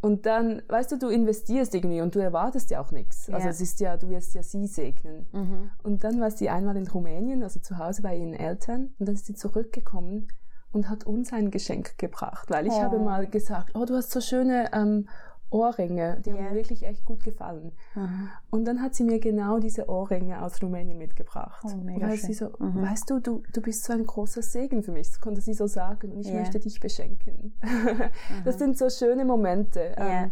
[0.00, 3.26] und dann, weißt du, du investierst irgendwie und du erwartest ja auch nichts.
[3.26, 3.36] Ja.
[3.36, 5.26] Also es ist ja, du wirst ja sie segnen.
[5.32, 5.70] Mhm.
[5.82, 9.14] Und dann war sie einmal in Rumänien, also zu Hause bei ihren Eltern, und dann
[9.14, 10.28] ist sie zurückgekommen
[10.72, 12.82] und hat uns ein Geschenk gebracht, weil ich oh.
[12.82, 15.08] habe mal gesagt, oh, du hast so schöne ähm,
[15.54, 16.38] Ohrringe, die yeah.
[16.38, 17.70] haben mir wirklich echt gut gefallen.
[17.94, 18.28] Mhm.
[18.50, 21.64] Und dann hat sie mir genau diese Ohrringe aus Rumänien mitgebracht.
[21.64, 22.26] Oh, mega weil schön.
[22.26, 22.82] sie so, mhm.
[22.82, 25.68] weißt du, du, du bist so ein großer Segen für mich, das konnte sie so
[25.68, 26.40] sagen und ich yeah.
[26.40, 27.56] möchte dich beschenken.
[28.44, 29.94] das sind so schöne Momente.
[29.96, 30.24] Yeah.
[30.24, 30.30] Ähm,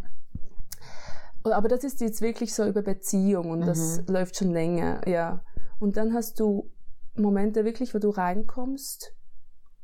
[1.45, 4.15] aber das ist jetzt wirklich so über Beziehung und das mhm.
[4.15, 5.45] läuft schon länger, ja.
[5.79, 6.69] Und dann hast du
[7.15, 9.15] Momente wirklich, wo du reinkommst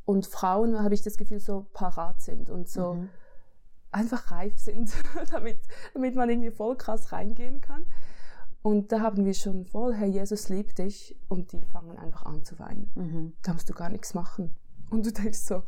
[0.05, 3.09] und Frauen, habe ich das Gefühl, so parat sind und so mhm
[3.91, 4.93] einfach reif sind,
[5.33, 5.59] damit,
[5.95, 7.87] damit man irgendwie voll krass reingehen kann.
[8.63, 11.17] Und da haben wir schon voll, Herr Jesus liebt dich.
[11.29, 12.91] Und die fangen einfach an zu weinen.
[12.95, 13.33] Mhm.
[13.43, 14.55] Da musst du gar nichts machen.
[14.91, 15.63] Und du denkst so,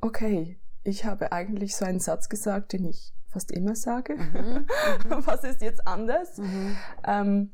[0.00, 4.16] okay, ich habe eigentlich so einen Satz gesagt, den ich fast immer sage.
[4.16, 4.66] Mhm.
[5.26, 6.38] Was ist jetzt anders?
[6.38, 6.76] Mhm.
[7.04, 7.50] Ähm,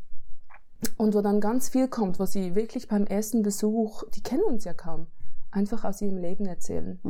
[0.96, 4.64] und wo dann ganz viel kommt, wo sie wirklich beim ersten Besuch, die kennen uns
[4.64, 5.06] ja kaum,
[5.50, 7.00] einfach aus ihrem Leben erzählen.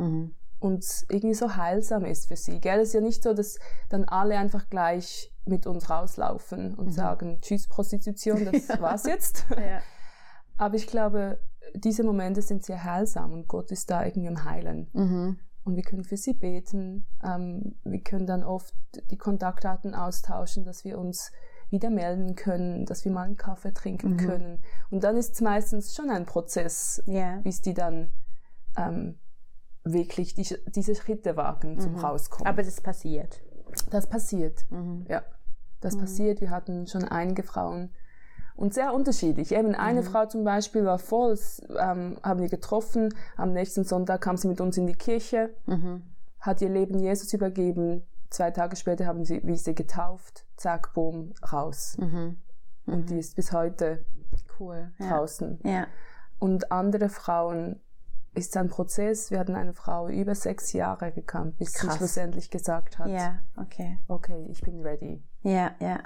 [0.61, 2.59] Und irgendwie so heilsam ist für sie.
[2.59, 2.79] Gell?
[2.79, 3.57] Es ist ja nicht so, dass
[3.89, 6.91] dann alle einfach gleich mit uns rauslaufen und mhm.
[6.91, 8.79] sagen, tschüss Prostitution, das ja.
[8.79, 9.45] war's jetzt.
[9.49, 9.81] Ja.
[10.57, 11.39] Aber ich glaube,
[11.73, 14.87] diese Momente sind sehr heilsam und Gott ist da irgendwie am Heilen.
[14.93, 15.39] Mhm.
[15.63, 17.07] Und wir können für sie beten.
[17.23, 18.75] Ähm, wir können dann oft
[19.09, 21.31] die Kontaktdaten austauschen, dass wir uns
[21.71, 24.17] wieder melden können, dass wir mal einen Kaffee trinken mhm.
[24.17, 24.59] können.
[24.91, 27.37] Und dann ist es meistens schon ein Prozess, yeah.
[27.37, 28.11] bis die dann
[28.77, 29.17] ähm,
[29.83, 31.99] wirklich die, diese Schritte wagen zum mhm.
[31.99, 32.47] Rauskommen.
[32.47, 33.41] Aber das passiert.
[33.89, 35.05] Das passiert, mhm.
[35.07, 35.23] ja.
[35.79, 36.01] Das mhm.
[36.01, 36.41] passiert.
[36.41, 37.89] Wir hatten schon einige Frauen
[38.55, 39.53] und sehr unterschiedlich.
[39.53, 40.05] Eben eine mhm.
[40.05, 41.37] Frau zum Beispiel war voll,
[41.79, 43.13] ähm, haben wir getroffen.
[43.35, 46.03] Am nächsten Sonntag kam sie mit uns in die Kirche, mhm.
[46.39, 48.03] hat ihr Leben Jesus übergeben.
[48.29, 51.97] Zwei Tage später haben sie, wie sie getauft, zack, boom, raus.
[51.99, 52.37] Mhm.
[52.85, 54.05] Und die ist bis heute
[54.59, 55.59] cool, draußen.
[55.63, 55.71] Ja.
[55.71, 55.87] ja.
[56.39, 57.79] Und andere Frauen
[58.33, 59.31] ist ein Prozess.
[59.31, 61.93] Wir hatten eine Frau über sechs Jahre gekannt, bis Krass.
[61.93, 63.99] sie schlussendlich gesagt hat, ja, okay.
[64.07, 65.23] Okay, ich bin ready.
[65.43, 65.99] Ja, ja.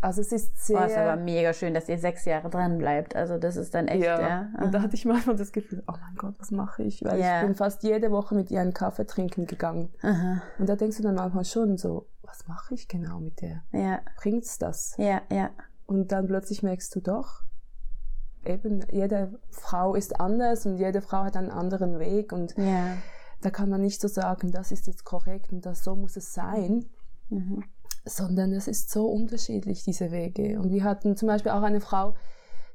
[0.00, 0.80] Also es ist sehr...
[0.80, 3.14] Oh, es ist aber mega schön, dass ihr sechs Jahre dran bleibt.
[3.14, 4.20] Also das ist dann echt, ja.
[4.20, 4.48] ja.
[4.60, 7.04] Und da hatte ich manchmal das Gefühl, oh mein Gott, was mache ich?
[7.04, 7.40] Weil ja.
[7.40, 9.94] ich bin fast jede Woche mit ihr einen Kaffee trinken gegangen.
[10.02, 10.42] Aha.
[10.58, 13.62] Und da denkst du dann manchmal schon so, was mache ich genau mit der?
[13.70, 14.00] Ja.
[14.16, 14.94] Bringt's das?
[14.98, 15.50] Ja, ja.
[15.86, 17.44] Und dann plötzlich merkst du doch,
[18.44, 22.96] eben jede Frau ist anders und jede Frau hat einen anderen Weg und ja.
[23.40, 26.34] da kann man nicht so sagen, das ist jetzt korrekt und das so muss es
[26.34, 26.86] sein,
[27.30, 27.64] mhm.
[28.04, 30.60] sondern es ist so unterschiedlich, diese Wege.
[30.60, 32.14] Und wir hatten zum Beispiel auch eine Frau,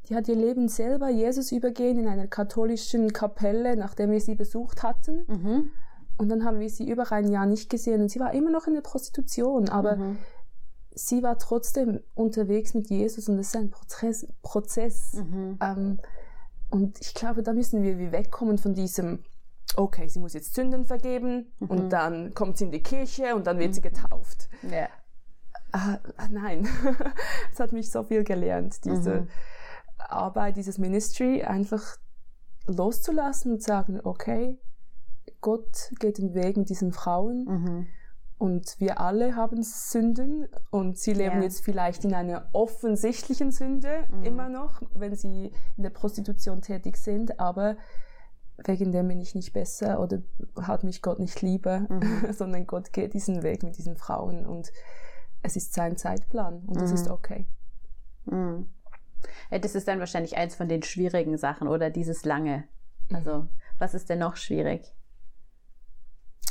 [0.07, 4.83] die hat ihr Leben selber Jesus übergehen in einer katholischen Kapelle, nachdem wir sie besucht
[4.83, 5.25] hatten.
[5.27, 5.71] Mhm.
[6.17, 8.65] Und dann haben wir sie über ein Jahr nicht gesehen und sie war immer noch
[8.67, 10.17] in der Prostitution, aber mhm
[10.97, 14.27] sie war trotzdem unterwegs mit Jesus und es ist ein Prozess.
[14.41, 15.13] Prozess.
[15.13, 15.59] Mhm.
[15.61, 15.99] Ähm,
[16.69, 19.23] und ich glaube, da müssen wir wie wegkommen von diesem,
[19.75, 21.67] okay, sie muss jetzt Sünden vergeben mhm.
[21.69, 23.73] und dann kommt sie in die Kirche und dann wird mhm.
[23.73, 24.49] sie getauft.
[24.63, 24.87] Ja.
[25.73, 25.99] Äh,
[26.31, 26.67] nein,
[27.53, 29.27] es hat mich so viel gelernt, diese mhm.
[29.97, 31.97] Arbeit, dieses Ministry, einfach
[32.65, 34.57] loszulassen und sagen, okay,
[35.41, 37.87] Gott geht den Weg mit diesen Frauen mhm.
[38.37, 41.43] Und wir alle haben Sünden und sie leben Ja.
[41.43, 44.23] jetzt vielleicht in einer offensichtlichen Sünde Mhm.
[44.23, 47.77] immer noch, wenn sie in der Prostitution tätig sind, aber
[48.65, 50.21] wegen dem bin ich nicht besser oder
[50.61, 52.01] hat mich Gott nicht lieber, Mhm.
[52.33, 54.71] sondern Gott geht diesen Weg mit diesen Frauen und
[55.43, 56.95] es ist sein Zeitplan und das Mhm.
[56.95, 57.45] ist okay.
[58.25, 58.67] Mhm.
[59.51, 62.65] Ja, Das ist dann wahrscheinlich eins von den schwierigen Sachen oder dieses lange.
[63.13, 63.47] Also,
[63.79, 64.93] was ist denn noch schwierig?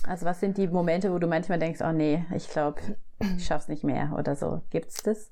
[0.04, 2.80] Also, was sind die Momente, wo du manchmal denkst, oh nee, ich glaube,
[3.36, 4.62] ich schaff's nicht mehr oder so?
[4.70, 5.30] Gibt's das?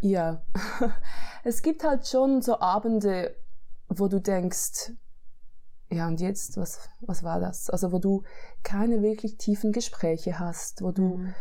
[0.00, 0.42] Ja,
[1.44, 3.34] es gibt halt schon so Abende,
[3.88, 4.92] wo du denkst,
[5.90, 7.70] ja und jetzt, was, was war das?
[7.70, 8.24] Also wo du
[8.62, 11.34] keine wirklich tiefen Gespräche hast, wo du Mhm.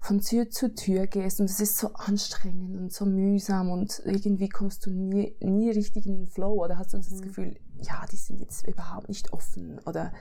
[0.00, 4.48] von Tür zu Tür gehst und es ist so anstrengend und so mühsam und irgendwie
[4.48, 7.22] kommst du nie, nie richtig in den Flow oder hast du das Mhm.
[7.22, 10.12] Gefühl, ja, die sind jetzt überhaupt nicht offen oder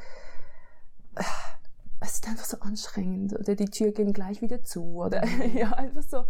[2.01, 6.03] es ist einfach so anstrengend oder die Tür gehen gleich wieder zu oder ja, einfach
[6.03, 6.25] so,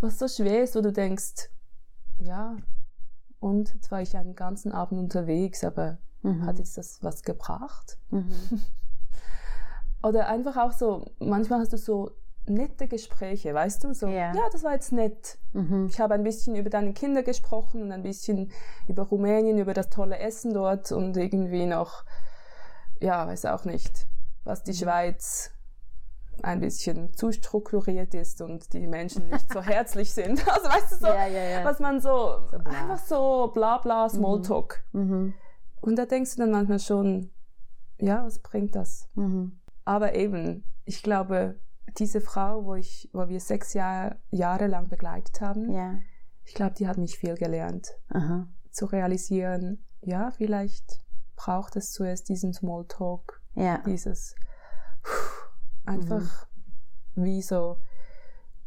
[0.00, 1.50] was so schwer ist, wo du denkst,
[2.20, 2.56] ja,
[3.40, 6.46] und jetzt war ich einen ganzen Abend unterwegs, aber Mhm.
[6.46, 7.98] hat jetzt das was gebracht?
[8.10, 8.30] Mhm.
[10.04, 12.12] Oder einfach auch so, manchmal hast du so
[12.46, 13.92] nette Gespräche, weißt du?
[13.94, 14.32] So, Ja.
[14.34, 15.38] ja, das war jetzt nett.
[15.52, 15.86] Mhm.
[15.90, 18.50] Ich habe ein bisschen über deine Kinder gesprochen und ein bisschen
[18.88, 22.04] über Rumänien, über das tolle Essen dort und irgendwie noch,
[23.00, 24.06] ja, weiß auch nicht,
[24.44, 25.50] was die Schweiz
[26.42, 30.44] ein bisschen zu strukturiert ist und die Menschen nicht so herzlich sind.
[30.48, 31.64] Also weißt du so, Ja, ja, ja.
[31.64, 34.82] was man so, So einfach so bla bla Smalltalk.
[34.92, 35.34] Mhm.
[35.80, 37.30] Und da denkst du dann manchmal schon,
[37.98, 39.08] ja, was bringt das?
[39.14, 39.60] Mhm.
[39.84, 41.60] Aber eben, ich glaube,
[41.98, 46.02] diese Frau, wo, ich, wo wir sechs Jahr, Jahre lang begleitet haben,
[46.44, 48.48] ich glaube, die hat mich viel gelernt, Aha.
[48.70, 51.00] zu realisieren, ja, vielleicht
[51.36, 53.78] braucht es zuerst diesen Smalltalk, Ja.
[53.78, 54.34] dieses
[55.84, 56.46] einfach
[57.14, 57.78] wie so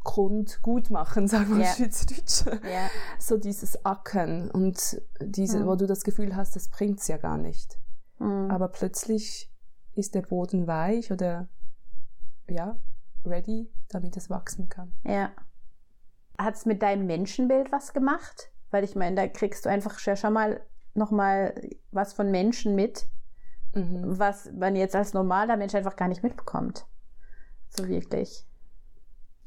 [0.03, 1.73] Grundgut machen, sagen wir Ja.
[1.73, 2.45] Schweizerdeutsch.
[2.63, 2.89] Ja.
[3.19, 5.65] So dieses Ackern und diese, Mhm.
[5.67, 7.79] wo du das Gefühl hast, das bringt's ja gar nicht.
[8.19, 8.49] Mhm.
[8.51, 9.51] Aber plötzlich
[9.93, 11.47] ist der Boden weich oder
[12.47, 12.77] ja,
[13.25, 14.93] ready, damit es wachsen kann.
[15.03, 15.31] Ja.
[16.37, 18.51] Hat es mit deinem Menschenbild was gemacht?
[18.69, 20.61] Weil ich meine, da kriegst du einfach schon schon mal
[20.93, 21.59] nochmal
[21.91, 23.07] was von Menschen mit,
[23.75, 24.17] Mhm.
[24.19, 26.85] was man jetzt als normaler Mensch einfach gar nicht mitbekommt.
[27.69, 28.45] So wirklich.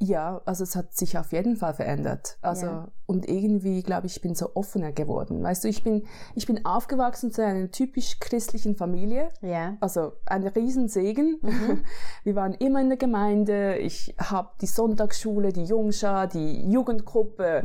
[0.01, 2.39] Ja, also es hat sich auf jeden Fall verändert.
[2.41, 2.89] Also Ja.
[3.07, 5.43] und irgendwie glaube ich, ich bin so offener geworden.
[5.43, 9.31] Weißt du, ich bin ich bin aufgewachsen zu einer typisch christlichen Familie.
[9.41, 9.77] Ja.
[9.81, 11.39] Also ein Riesensegen.
[11.43, 11.83] Mhm.
[12.23, 13.77] Wir waren immer in der Gemeinde.
[13.79, 17.65] Ich habe die Sonntagsschule, die Jungschar, die Jugendgruppe.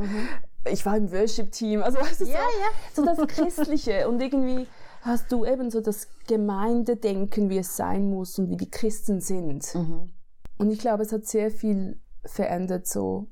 [0.68, 1.84] Ich war im Worship-Team.
[1.84, 2.30] Also weißt du, Mhm.
[2.32, 2.38] Ja,
[2.96, 3.14] so, ja.
[3.16, 4.08] so das Christliche.
[4.08, 4.66] Und irgendwie
[5.04, 9.74] hast du eben so das Gemeindedenken, wie es sein muss und wie die Christen sind.
[9.74, 10.10] Mhm.
[10.56, 13.28] Und ich glaube, es hat sehr viel verändert so.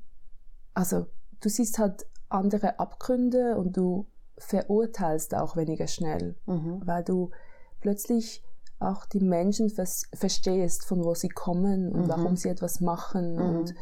[0.75, 1.07] Also
[1.41, 4.07] du siehst halt andere Abgründe und du
[4.37, 6.81] verurteilst auch weniger schnell, Mhm.
[6.85, 7.31] weil du
[7.79, 8.43] plötzlich
[8.79, 12.09] auch die Menschen vers verstehst, von wo sie kommen und Mhm.
[12.09, 13.41] warum sie etwas machen Mhm.
[13.57, 13.75] und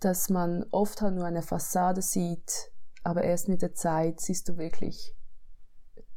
[0.00, 2.70] dass man oft halt nur eine Fassade sieht,
[3.02, 5.15] aber erst mit der Zeit siehst du wirklich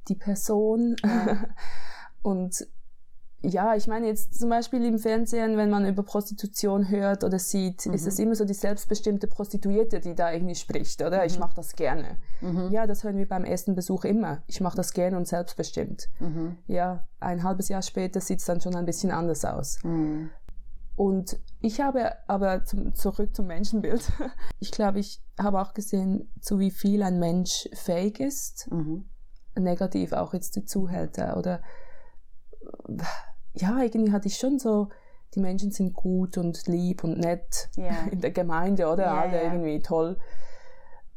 [0.09, 0.95] die Person.
[1.03, 1.37] Ja.
[2.21, 2.67] und
[3.41, 7.85] ja, ich meine jetzt zum Beispiel im Fernsehen, wenn man über Prostitution hört oder sieht,
[7.85, 7.93] Mhm.
[7.93, 11.23] ist es immer so die selbstbestimmte Prostituierte, die da irgendwie spricht, oder?
[11.25, 11.39] Ich Mhm.
[11.39, 12.17] mache das gerne.
[12.41, 12.67] Mhm.
[12.71, 14.43] Ja, das hören wir beim ersten Besuch immer.
[14.47, 16.09] Ich mache das gerne und selbstbestimmt.
[16.19, 16.57] Mhm.
[16.67, 19.81] Ja, ein halbes Jahr später sieht es dann schon ein bisschen anders aus.
[19.85, 20.31] Mhm.
[20.97, 24.01] Und ich habe aber zum, zurück zum Menschenbild.
[24.59, 29.05] Ich glaube, ich habe auch gesehen, zu wie viel ein Mensch fähig ist, Mhm.
[29.59, 31.61] Negativ auch jetzt die Zuhälter oder
[33.53, 34.89] ja, irgendwie hatte ich schon so,
[35.35, 37.91] die Menschen sind gut und lieb und nett Ja.
[38.11, 39.43] in der Gemeinde oder Ja, alle ja.
[39.51, 40.17] irgendwie toll.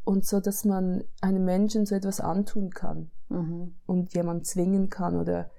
[0.05, 3.77] Und so, dass man einem Menschen so etwas antun kann Mhm.
[3.87, 5.51] und jemand zwingen kann oder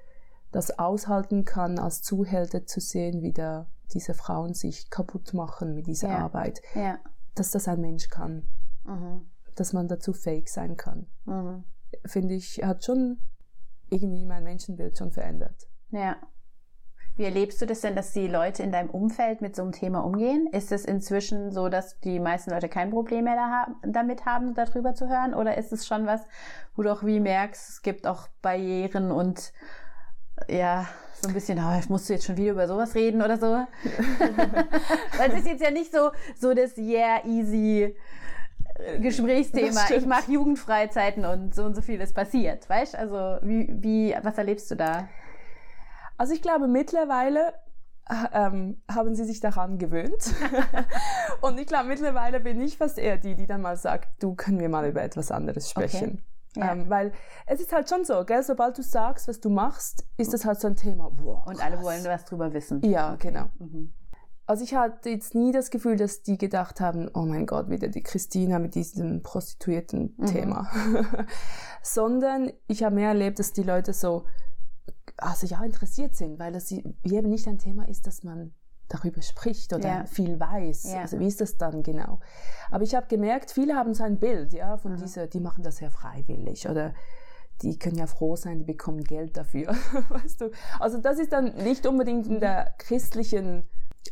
[0.52, 5.88] das aushalten kann, als Zuhälter zu sehen, wie da diese Frauen sich kaputt machen mit
[5.88, 6.10] dieser.
[6.10, 6.62] Arbeit.
[7.36, 8.48] Dass das ein Mensch kann,
[8.84, 9.26] Mhm.
[9.56, 11.08] dass man dazu fähig sein kann.
[11.26, 11.63] Mhm.
[12.06, 13.19] Finde ich, hat schon
[13.89, 15.67] irgendwie mein Menschenbild schon verändert.
[15.91, 16.17] Ja.
[17.15, 19.99] Wie erlebst du das denn, dass die Leute in deinem Umfeld mit so einem Thema
[20.03, 20.47] umgehen?
[20.51, 24.56] Ist es inzwischen so, dass die meisten Leute kein Problem mehr da haben, damit haben,
[24.56, 25.36] darüber zu hören?
[25.36, 26.21] Oder ist es schon was,
[26.75, 29.53] wo du auch wie merkst, es gibt auch Barrieren und
[30.49, 30.88] ja,
[31.21, 33.45] so ein bisschen, oh, musst du jetzt schon wieder über sowas reden oder so?
[35.17, 37.95] Weil es ist jetzt ja nicht so, so das yeah, easy
[38.99, 39.67] Gesprächsthema.
[39.67, 40.01] Das stimmt.
[40.01, 42.95] Ich mache Jugendfreizeiten und so und so vieles passiert, weißt?
[42.95, 45.07] Also wie, wie, was erlebst du da?
[46.17, 47.53] Also ich glaube mittlerweile
[48.33, 50.33] ähm, haben sie sich daran gewöhnt.
[51.41, 54.59] und ich glaube, mittlerweile bin ich fast eher die, die dann mal sagt, du können
[54.59, 56.23] wir mal über etwas anderes sprechen.
[56.55, 56.65] Okay.
[56.65, 56.71] Ja.
[56.71, 57.13] Ähm, weil
[57.47, 58.43] es ist halt schon so, gell?
[58.43, 61.09] sobald du sagst, was du machst, ist das halt so ein Thema.
[61.09, 62.81] Boah, und alle wollen was drüber wissen.
[62.83, 63.29] Ja, okay.
[63.29, 63.45] genau.
[63.57, 63.91] Mhm.
[64.45, 67.88] Also ich hatte jetzt nie das Gefühl, dass die gedacht haben, oh mein Gott, wieder
[67.88, 70.25] die Christina mit diesem prostituierten mhm.
[70.25, 70.69] Thema.
[71.82, 74.25] Sondern ich habe mehr erlebt, dass die Leute so,
[75.17, 78.53] also ja, interessiert sind, weil das eben nicht ein Thema ist, dass man
[78.89, 80.06] darüber spricht oder ja.
[80.06, 80.91] viel weiß.
[80.91, 81.01] Ja.
[81.01, 82.19] Also wie ist das dann genau?
[82.69, 84.97] Aber ich habe gemerkt, viele haben so ein Bild, ja, von mhm.
[84.97, 86.93] dieser, die machen das ja freiwillig oder
[87.62, 89.69] die können ja froh sein, die bekommen Geld dafür,
[90.10, 90.51] weißt du.
[90.79, 93.67] Also das ist dann nicht unbedingt in der christlichen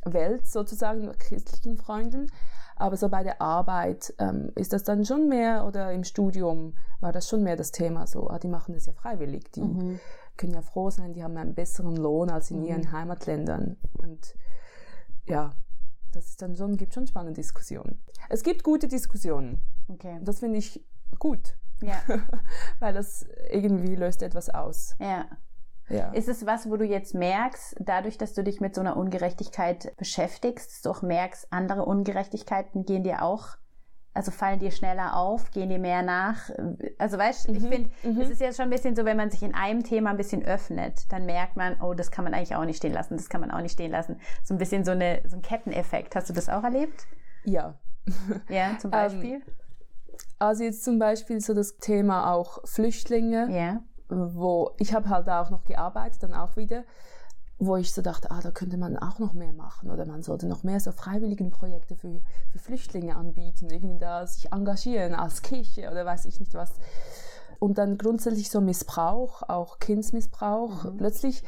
[0.05, 2.31] Welt sozusagen, christlichen Freunden,
[2.75, 7.11] aber so bei der Arbeit ähm, ist das dann schon mehr oder im Studium war
[7.11, 9.99] das schon mehr das Thema so, ah, die machen das ja freiwillig, die mhm.
[10.37, 12.65] können ja froh sein, die haben einen besseren Lohn als in mhm.
[12.65, 14.35] ihren Heimatländern und
[15.25, 15.51] ja,
[16.11, 18.01] das ist dann schon, gibt schon spannende Diskussionen.
[18.29, 19.61] Es gibt gute Diskussionen.
[19.87, 20.19] Okay.
[20.23, 20.83] Das finde ich
[21.19, 21.55] gut.
[21.81, 22.01] Ja.
[22.79, 24.95] Weil das irgendwie löst etwas aus.
[24.99, 25.25] Ja.
[25.91, 26.11] Ja.
[26.11, 29.95] Ist es was, wo du jetzt merkst, dadurch, dass du dich mit so einer Ungerechtigkeit
[29.97, 33.57] beschäftigst, dass du auch merkst, andere Ungerechtigkeiten gehen dir auch
[34.13, 36.49] also fallen dir schneller auf, gehen dir mehr nach.
[36.97, 37.55] Also weißt, mhm.
[37.55, 38.21] ich finde, mhm.
[38.21, 40.43] es ist ja schon ein bisschen so, wenn man sich in einem Thema ein bisschen
[40.43, 43.41] öffnet, dann merkt man, oh, das kann man eigentlich auch nicht stehen lassen, das kann
[43.41, 44.19] man auch nicht stehen lassen.
[44.43, 46.15] So ein bisschen so, eine, so ein Ketteneffekt.
[46.15, 47.05] Hast du das auch erlebt?
[47.45, 47.75] Ja.
[48.49, 49.35] Ja, zum Beispiel?
[49.35, 49.41] Ähm,
[50.39, 53.83] also jetzt zum Beispiel so das Thema auch Flüchtlinge, ja.
[54.11, 56.83] Wo ich habe halt auch noch gearbeitet, dann auch wieder
[57.63, 60.47] wo ich so dachte, ah, da könnte man auch noch mehr machen oder man sollte
[60.47, 62.19] noch mehr so freiwilligen Projekte für,
[62.51, 66.71] für Flüchtlinge anbieten, irgendwie da sich engagieren als Kirche oder weiß ich nicht was.
[67.59, 70.85] Und dann grundsätzlich so Missbrauch, auch Kindsmissbrauch.
[70.85, 70.97] Mhm.
[70.97, 71.43] Plötzlich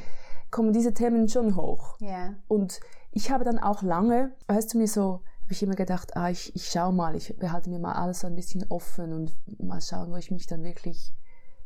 [0.51, 1.99] kommen diese Themen schon hoch.
[1.99, 2.35] Yeah.
[2.47, 2.79] Und
[3.11, 6.55] ich habe dann auch lange, weißt du, mir so, habe ich immer gedacht, ah, ich,
[6.55, 10.11] ich schaue mal, ich behalte mir mal alles so ein bisschen offen und mal schauen,
[10.11, 11.11] wo ich mich dann wirklich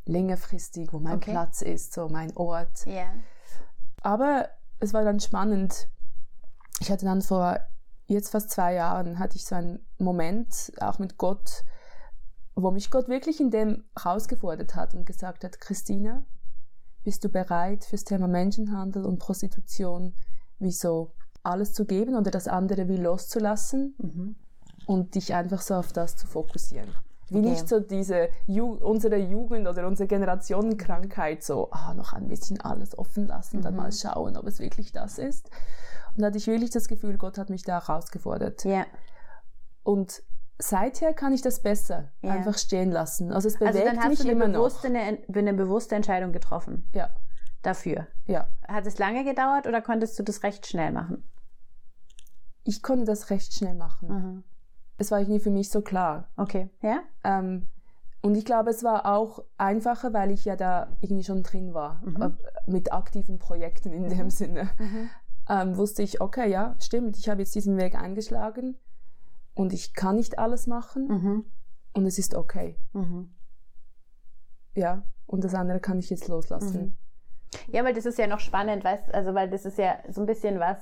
[0.08, 1.32] längerfristig, wo mein okay.
[1.32, 2.86] Platz ist, so mein Ort.
[2.86, 3.14] Yeah.
[4.02, 5.90] Aber es war dann spannend.
[6.80, 7.60] Ich hatte dann vor
[8.08, 11.64] jetzt fast zwei Jahren hatte ich so einen Moment auch mit Gott,
[12.56, 16.26] wo mich Gott wirklich in dem herausgefordert hat und gesagt hat, Christina,
[17.04, 20.14] bist du bereit fürs Thema Menschenhandel und Prostitution
[20.60, 24.36] wie so alles zu geben oder das andere wie loszulassen mhm.
[24.86, 26.90] und dich einfach so auf das zu fokussieren?
[27.30, 27.50] Wie okay.
[27.50, 32.98] nicht so diese, Ju unsere Jugend oder unsere Generationenkrankheit so, ah, noch ein bisschen alles
[32.98, 33.62] offen lassen, mhm.
[33.64, 35.50] dann mal schauen, ob es wirklich das ist.
[36.16, 38.64] Und da hatte ich wirklich das Gefühl, Gott hat mich da herausgefordert.
[38.64, 38.86] Ja.
[39.84, 40.24] Und
[40.58, 42.32] seither kann ich das besser ja.
[42.32, 43.34] einfach stehen lassen.
[43.34, 45.00] Also es bewegt also dann hast mich du eine immer bewusste, noch.
[45.00, 46.90] Eine, eine bewusste Entscheidung getroffen.
[46.94, 47.10] Ja.
[47.62, 48.08] Dafür.
[48.26, 48.48] Ja.
[48.68, 51.30] Hat es lange gedauert oder konntest du das recht schnell machen?
[52.64, 54.08] Ich konnte das recht schnell machen.
[54.08, 54.44] Mhm
[54.98, 56.30] es war irgendwie für mich so klar.
[56.38, 57.02] Okay, ja.
[57.24, 57.68] Ähm,
[58.22, 62.02] und ich glaube, es war auch einfacher, weil ich ja da irgendwie schon drin war,
[62.04, 62.22] mhm.
[62.22, 62.30] äh,
[62.66, 64.10] mit aktiven Projekten in mhm.
[64.10, 64.70] dem Sinne.
[64.80, 65.10] Mhm.
[65.50, 68.76] Ähm, wusste ich, okay, ja, stimmt, ich habe jetzt diesen Weg eingeschlagen
[69.54, 71.46] und ich kann nicht alles machen mhm.
[71.94, 72.78] und es ist okay.
[72.94, 73.32] Mhm.
[74.76, 76.82] Ja, und das andere kann ich jetzt loslassen.
[76.82, 77.74] Mhm.
[77.74, 80.28] Ja, weil das ist ja noch spannend, weißt also weil das ist ja so ein
[80.28, 80.78] bisschen was,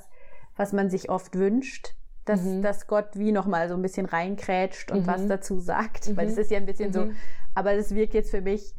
[0.56, 1.95] was man sich oft wünscht,
[2.26, 2.62] dass, mhm.
[2.62, 5.08] dass Gott wie nochmal so ein bisschen reinkrätscht und mhm.
[5.08, 6.10] was dazu sagt.
[6.10, 6.18] Mhm.
[6.18, 7.16] Weil das ist ja ein bisschen so, mhm.
[7.54, 8.74] aber das wirkt jetzt für mich,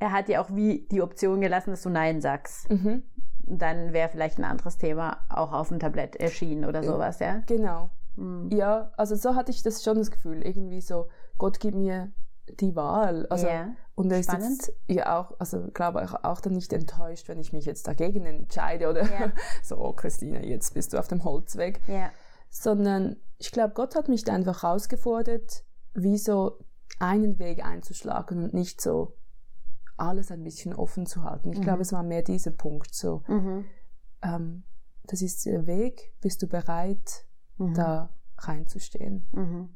[0.00, 2.68] er hat ja auch wie die Option gelassen, dass du Nein sagst.
[2.70, 3.02] Mhm.
[3.46, 7.42] Dann wäre vielleicht ein anderes Thema auch auf dem Tablett erschienen oder sowas, ja?
[7.46, 7.90] Genau.
[8.16, 8.50] Mhm.
[8.52, 11.08] Ja, also so hatte ich das schon das Gefühl, irgendwie so,
[11.38, 12.10] Gott gibt mir
[12.60, 13.26] die Wahl.
[13.26, 13.68] Also, yeah.
[13.94, 17.52] Und er ist jetzt ja auch, also glaube ich auch dann nicht enttäuscht, wenn ich
[17.52, 19.32] mich jetzt dagegen entscheide oder yeah.
[19.62, 21.80] so, oh Christine, jetzt bist du auf dem Holzweg.
[21.88, 22.10] Yeah
[22.50, 26.58] sondern ich glaube, Gott hat mich da einfach herausgefordert, wie so
[26.98, 29.14] einen Weg einzuschlagen und nicht so
[29.96, 31.52] alles ein bisschen offen zu halten.
[31.52, 31.62] Ich mhm.
[31.62, 33.22] glaube, es war mehr dieser Punkt so.
[33.28, 33.64] Mhm.
[34.22, 34.62] Ähm,
[35.04, 37.74] das ist der Weg, bist du bereit, mhm.
[37.74, 39.26] da reinzustehen?
[39.32, 39.70] Mhm.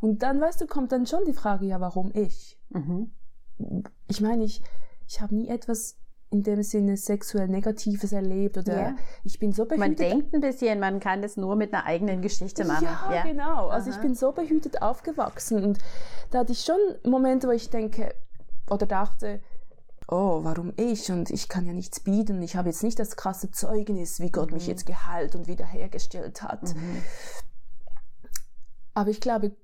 [0.00, 2.58] Und dann, weißt du, kommt dann schon die Frage, ja, warum ich?
[2.70, 3.12] Mhm.
[4.08, 4.62] Ich meine, ich,
[5.06, 5.98] ich habe nie etwas
[6.36, 8.96] in dem Sinne sexuell Negatives erlebt oder ja.
[9.24, 9.78] ich bin so behütet.
[9.78, 12.84] Man denkt ein bisschen, man kann das nur mit einer eigenen Geschichte machen.
[12.84, 13.22] Ja, ja.
[13.22, 13.68] genau.
[13.68, 13.96] Also Aha.
[13.96, 15.78] ich bin so behütet aufgewachsen und
[16.30, 16.76] da hatte ich schon
[17.10, 18.14] Momente, wo ich denke
[18.68, 19.40] oder dachte,
[20.08, 21.10] oh, warum ich?
[21.10, 22.42] Und ich kann ja nichts bieten.
[22.42, 24.54] Ich habe jetzt nicht das krasse Zeugnis, wie Gott mhm.
[24.56, 26.74] mich jetzt geheilt und wiederhergestellt hat.
[26.74, 27.02] Mhm.
[28.94, 29.56] Aber ich glaube,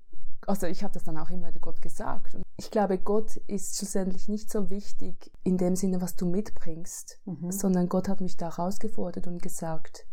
[0.47, 2.35] also ich habe das dann auch immer Gott gesagt.
[2.35, 7.19] Und ich glaube, Gott ist schlussendlich nicht so wichtig in dem Sinne, was du mitbringst,
[7.25, 7.51] mhm.
[7.51, 10.05] sondern Gott hat mich da herausgefordert und gesagt,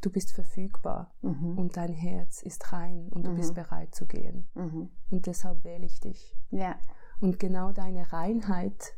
[0.00, 1.58] du bist verfügbar Mhm.
[1.58, 3.36] und dein Herz ist rein und du Mhm.
[3.36, 4.48] bist bereit zu gehen.
[4.54, 4.90] Mhm.
[5.10, 6.36] Und deshalb wähle ich dich.
[6.50, 6.76] Ja.
[7.20, 8.94] Und genau deine Reinheit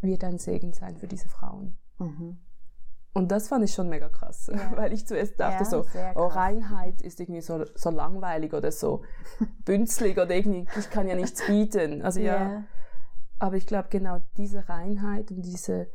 [0.00, 1.76] wird ein Segen sein für diese Frauen.
[1.98, 2.38] Mhm.
[3.16, 4.72] Und das fand ich schon mega krass, Ja.
[4.76, 5.86] weil ich zuerst dachte Ja, so,
[6.16, 6.26] oh.
[6.26, 9.04] Reinheit ist irgendwie so, so langweilig oder so
[9.64, 12.02] bünzlig oder irgendwie, ich kann ja nichts bieten.
[12.02, 12.64] Also ja,
[13.38, 15.88] aber ich glaube genau diese Reinheit und diese,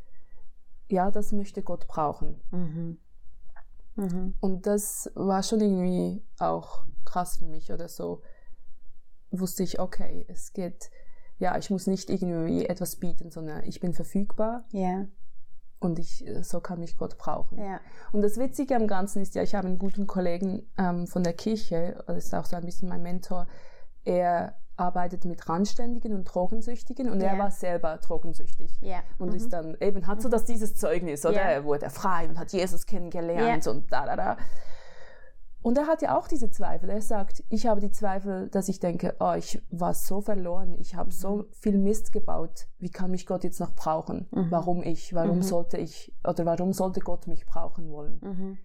[0.90, 2.42] ja, das möchte Gott brauchen.
[2.50, 2.98] Mhm.
[3.98, 4.34] Mhm.
[4.40, 8.24] Und das war schon irgendwie auch krass für mich oder so.
[9.30, 10.90] Wusste ich, okay, es geht,
[11.38, 15.06] ja, ich muss nicht irgendwie etwas bieten, sondern ich bin verfügbar Ja.
[15.82, 17.58] Und ich, so kann mich Gott brauchen.
[17.60, 17.82] Ja.
[18.14, 21.34] Und das Witzige am Ganzen ist ja, ich habe einen guten Kollegen ähm, von der
[21.34, 23.48] Kirche, das ist auch so ein bisschen mein Mentor,
[24.06, 27.40] er arbeitet mit Randständigen und Drogensüchtigen und er Ja.
[27.40, 28.80] war selber drogensüchtig.
[28.82, 29.00] Ja.
[29.20, 29.36] Und Mhm.
[29.36, 31.36] ist dann eben, hat so das dieses Zeugnis, oder?
[31.36, 31.42] Ja.
[31.52, 34.38] Er wurde frei und hat Jesus kennengelernt und da, da, da.
[35.62, 36.90] Und er hat ja auch diese Zweifel.
[36.90, 40.96] Er sagt, ich habe die Zweifel, dass ich denke, oh, ich war so verloren, ich
[40.96, 42.68] habe so viel Mist gebaut.
[42.80, 44.28] Wie kann mich Gott jetzt noch brauchen?
[44.32, 44.48] Mhm.
[44.50, 45.14] Warum ich?
[45.14, 45.44] Warum Mhm.
[45.44, 48.20] sollte ich oder warum sollte Gott mich brauchen wollen?
[48.24, 48.58] Mhm.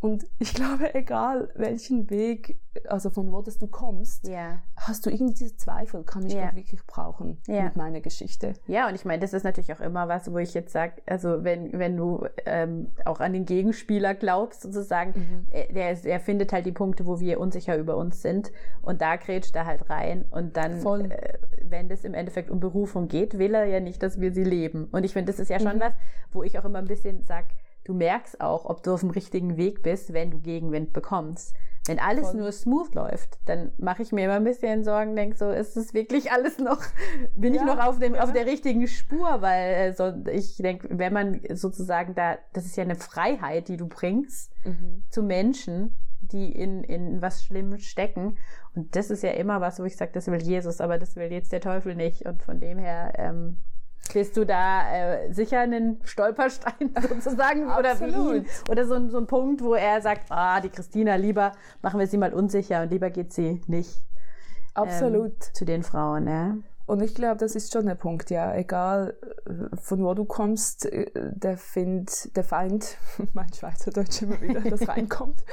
[0.00, 4.60] Und ich glaube, egal welchen Weg, also von wo das du kommst, Ja.
[4.76, 6.34] hast du irgendwie diese Zweifel, kann ich.
[6.38, 7.64] Gott wirklich brauchen Ja.
[7.64, 8.52] mit meiner Geschichte?
[8.68, 11.42] Ja, und ich meine, das ist natürlich auch immer was, wo ich jetzt sage, also
[11.42, 15.46] wenn, wenn du ähm, auch an den Gegenspieler glaubst, sozusagen, Mhm.
[15.50, 19.16] er, der, er findet halt die Punkte, wo wir unsicher über uns sind und da
[19.16, 20.80] grätscht er halt rein und dann,
[21.10, 24.44] äh, wenn es im Endeffekt um Berufung geht, will er ja nicht, dass wir sie
[24.44, 24.84] leben.
[24.92, 25.80] Und ich finde, das ist ja schon Mhm.
[25.80, 25.92] was,
[26.30, 27.48] wo ich auch immer ein bisschen sage,
[27.88, 31.54] du merkst auch, ob du auf dem richtigen Weg bist, wenn du Gegenwind bekommst.
[31.86, 32.40] Wenn alles Voll.
[32.40, 35.94] nur smooth läuft, dann mache ich mir immer ein bisschen Sorgen, denke so, ist es
[35.94, 36.82] wirklich alles noch,
[37.34, 38.22] bin ich Ja, noch auf, dem, ja.
[38.22, 42.76] auf der richtigen Spur, weil äh, so, ich denke, wenn man sozusagen da, das ist
[42.76, 45.04] ja eine Freiheit, die du bringst Mhm.
[45.08, 48.36] zu Menschen, die in, in was Schlimmes stecken.
[48.74, 51.32] Und das ist ja immer was, wo ich sage, das will Jesus, aber das will
[51.32, 52.26] jetzt der Teufel nicht.
[52.26, 53.58] Und von dem her ähm,
[54.12, 58.36] bist du da äh, sicher einen Stolperstein sozusagen oder Absolut.
[58.36, 58.46] ihn.
[58.70, 61.52] Oder so, ein- so ein Punkt, wo er sagt, ah, die Christina, lieber
[61.82, 64.00] machen wir sie mal unsicher und lieber geht sie nicht
[64.74, 65.32] Absolut.
[65.32, 66.26] ähm, zu den Frauen.
[66.28, 66.56] Ja.
[66.86, 68.54] Und ich glaube, das ist schon der Punkt, ja.
[68.54, 69.14] Egal
[69.46, 72.96] äh, von wo du kommst, äh, der, Find, der Feind,
[73.34, 75.44] mein Schweizerdeutsch immer wieder, das reinkommt,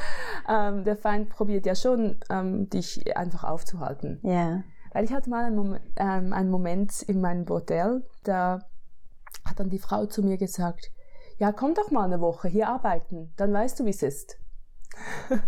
[0.47, 4.19] ähm, der Feind probiert ja schon, ähm, dich einfach aufzuhalten.
[4.23, 4.63] ja.
[4.95, 8.59] Weil ich hatte mal einen Moment, ähm, einen Moment in meinem Bordell, da
[9.43, 10.89] hat dann die Frau zu mir gesagt,
[11.37, 14.37] ja, komm doch mal eine Woche hier arbeiten, dann weißt du, wie es ist.
[15.29, 15.41] Okay,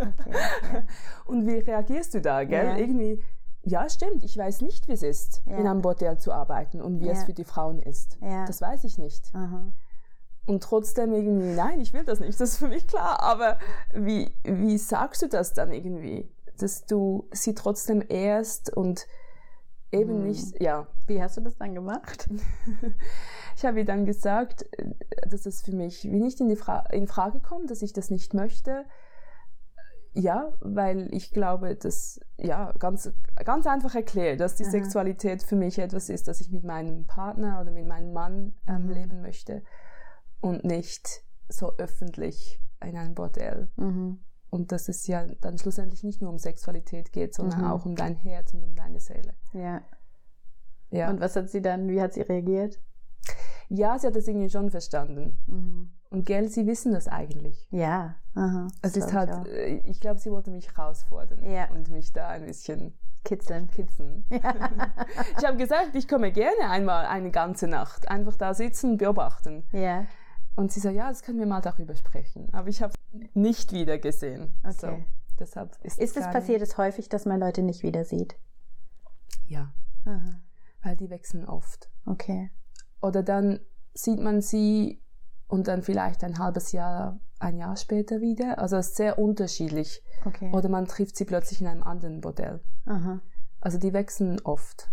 [0.73, 0.83] ja.
[1.25, 2.65] Und wie reagierst du da, gell?
[2.65, 2.75] Ja.
[2.75, 3.23] Irgendwie,
[3.63, 5.55] ja, stimmt, ich weiß nicht, wie es ist, Ja.
[5.55, 8.17] in einem Bordell zu arbeiten und wie es für die Frauen ist.
[8.47, 9.33] Das weiß ich nicht.
[9.33, 9.71] Aha.
[10.45, 13.21] Und trotzdem irgendwie, nein, ich will das nicht, das ist für mich klar.
[13.23, 13.59] Aber
[13.93, 16.29] wie, wie sagst du das dann irgendwie?
[16.57, 19.07] Dass du sie trotzdem ehrst und
[19.91, 20.23] eben Hm.
[20.23, 20.87] nicht, ja.
[21.07, 22.29] Wie hast du das dann gemacht?
[23.55, 24.91] Ich habe ihr dann gesagt, äh,
[25.27, 28.11] dass es für mich wie nicht in, die Fra in Frage kommt, dass ich das
[28.11, 28.85] nicht möchte.
[30.13, 33.11] Ja, weil ich glaube, dass, ja, ganz,
[33.45, 34.71] ganz einfach erklärt, dass die Aha.
[34.71, 38.85] Sexualität für mich etwas ist, das ich mit meinem Partner oder mit meinem Mann ähm,
[38.85, 38.89] Mhm.
[38.91, 39.63] leben möchte
[40.39, 43.69] und nicht so öffentlich in einem Bordell.
[43.75, 44.19] Mhm.
[44.57, 47.67] Und dass es ja dann schlussendlich nicht nur um Sexualität geht, sondern Mhm.
[47.67, 49.33] auch um dein Herz und um deine Seele.
[49.53, 49.81] Ja.
[50.89, 52.79] Ja, Und was hat sie dann, wie hat sie reagiert?
[53.69, 55.37] ja sie hat das irgendwie schon verstanden.
[55.47, 55.91] Mhm.
[56.09, 57.67] Und gell, sie wissen das eigentlich.
[57.69, 58.15] Ja.
[58.33, 58.67] Aha.
[58.81, 61.69] Es ist halt, ich äh, ich glaube, sie wollte mich herausfordern Ja.
[61.71, 62.93] und mich da ein bisschen
[63.25, 63.67] Kitzeln.
[63.69, 64.23] kitzeln.
[64.31, 64.53] Ja.
[65.37, 69.65] Ich habe gesagt, ich komme gerne einmal eine ganze Nacht, einfach da sitzen und beobachten.
[69.73, 70.05] ja.
[70.57, 72.49] Und sie sagt, ja, das können wir mal darüber sprechen.
[72.51, 74.55] Aber ich habe es nicht wieder gesehen.
[74.63, 75.05] So, Okay.
[75.39, 78.35] deshalb ist, Ist es passiert es häufig, dass man Leute nicht wieder sieht?
[79.45, 79.71] Ja,
[80.05, 80.41] Aha.
[80.81, 81.89] weil die wechseln oft.
[82.05, 82.49] Okay.
[83.01, 83.59] Oder dann
[83.93, 85.01] sieht man sie
[85.47, 88.57] und dann vielleicht ein halbes Jahr, ein Jahr später wieder.
[88.57, 90.03] Also es ist sehr unterschiedlich.
[90.25, 90.51] Okay.
[90.53, 92.61] Oder man trifft sie plötzlich in einem anderen Bordell.
[92.85, 93.21] Aha.
[93.61, 94.89] Also die wechseln oft.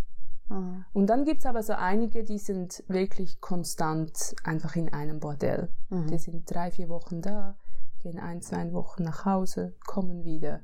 [0.49, 0.85] Aha.
[0.93, 5.69] Und dann gibt's aber so einige, die sind wirklich konstant einfach in einem Bordell.
[5.89, 6.07] Mhm.
[6.07, 7.55] Die sind drei, vier Wochen da,
[8.03, 10.61] gehen ein, zwei Wochen nach Hause, kommen wieder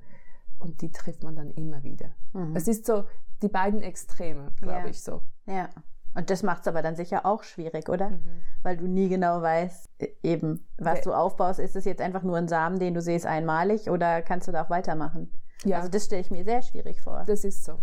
[0.60, 2.12] und die trifft man dann immer wieder.
[2.34, 2.56] Mhm.
[2.56, 3.06] Es ist so
[3.42, 4.86] die beiden Extreme, glaube Ja.
[4.88, 5.22] ich so.
[5.48, 5.70] Ja.
[6.14, 8.12] Und das macht es aber dann sicher auch schwierig, oder?
[8.64, 11.04] Weil du nie genau weißt, äh, eben, was Ja.
[11.06, 11.58] du aufbaust.
[11.60, 14.64] Ist es jetzt einfach nur ein Samen, den du siehst einmalig oder kannst du da
[14.66, 15.32] auch weitermachen?
[15.64, 17.24] Ja, Also das stelle ich mir sehr schwierig vor.
[17.26, 17.80] das ist so.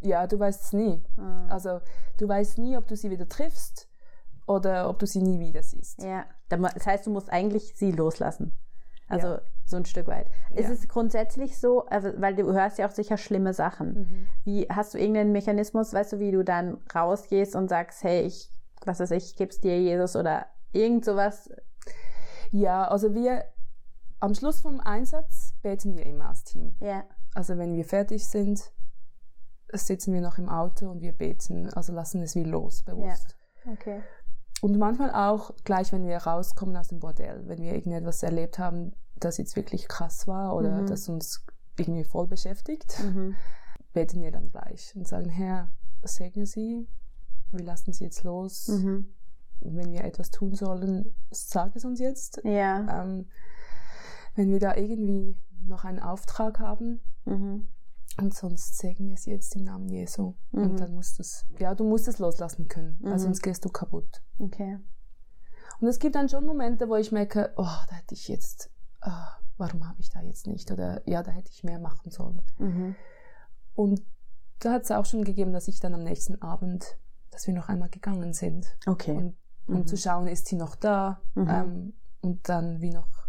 [0.00, 1.02] Ja, du weißt es nie.
[1.16, 1.46] Ah.
[1.48, 1.80] Also
[2.18, 3.88] du weißt nie, ob du sie wieder triffst
[4.46, 6.02] oder ob du sie nie wieder siehst.
[6.02, 6.24] Ja.
[6.48, 8.52] Das heißt, du musst eigentlich sie loslassen.
[9.08, 9.40] Also Ja.
[9.64, 10.28] so ein Stück weit.
[10.54, 10.74] Ist Ja.
[10.74, 13.94] es grundsätzlich so, also, weil du hörst ja auch sicher schlimme Sachen.
[13.94, 14.26] Mhm.
[14.44, 18.50] Wie hast du irgendeinen Mechanismus, weißt du, wie du dann rausgehst und sagst, hey, ich,
[18.84, 21.50] was weiß ich, geb's dir, Jesus, oder irgend sowas?
[22.50, 23.44] Ja, also wir
[24.20, 26.76] am Schluss vom Einsatz beten wir immer als Team.
[26.80, 27.04] Ja.
[27.34, 28.72] Also wenn wir fertig sind,
[29.72, 33.36] sitzen wir noch im Auto und wir beten, also lassen es wie los, bewusst.
[33.66, 34.02] Okay.
[34.60, 38.92] Und manchmal auch gleich, wenn wir rauskommen aus dem Bordell, wenn wir irgendetwas erlebt haben,
[39.16, 40.86] das jetzt wirklich krass war oder Mhm.
[40.86, 41.44] das uns
[41.78, 43.36] irgendwie voll beschäftigt, Mhm.
[43.92, 45.70] beten wir dann gleich und sagen, Herr,
[46.02, 46.88] segne Sie,
[47.52, 48.68] wir lassen Sie jetzt los.
[48.68, 49.12] Mhm.
[49.60, 52.40] Wenn wir etwas tun sollen, sag es uns jetzt.
[52.44, 53.02] Ja.
[53.02, 53.26] Ähm,
[54.34, 57.66] wenn wir da irgendwie noch einen Auftrag haben, Mhm.
[58.20, 60.34] Und sonst segnen wir es jetzt im Namen Jesu.
[60.52, 60.62] Mhm.
[60.62, 63.18] Und dann musst du es, ja, du musst es loslassen können, weil Mhm.
[63.18, 64.22] sonst gehst du kaputt.
[64.38, 64.78] Okay.
[65.80, 69.28] Und es gibt dann schon Momente, wo ich merke, oh, da hätte ich jetzt, ah,
[69.56, 70.70] warum habe ich da jetzt nicht?
[70.72, 72.42] Oder ja, da hätte ich mehr machen sollen.
[72.58, 72.96] Mhm.
[73.74, 74.02] Und
[74.60, 76.98] da hat es auch schon gegeben, dass ich dann am nächsten Abend,
[77.30, 78.66] dass wir noch einmal gegangen sind.
[78.86, 79.16] Okay.
[79.16, 79.36] Und,
[79.68, 79.86] um Mhm.
[79.86, 81.20] zu schauen, ist sie noch da?
[81.34, 81.48] Mhm.
[81.48, 81.92] Ähm,
[82.22, 83.28] und dann wie noch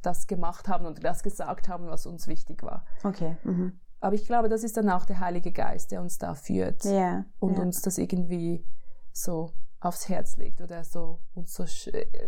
[0.00, 2.86] das gemacht haben und das gesagt haben, was uns wichtig war.
[3.04, 3.36] Okay.
[3.44, 3.78] Mhm.
[4.00, 7.24] Aber ich glaube, das ist dann auch der Heilige Geist, der uns da führt Ja.
[7.38, 7.62] und ja.
[7.62, 8.64] uns das irgendwie
[9.12, 11.64] so aufs Herz legt oder so uns so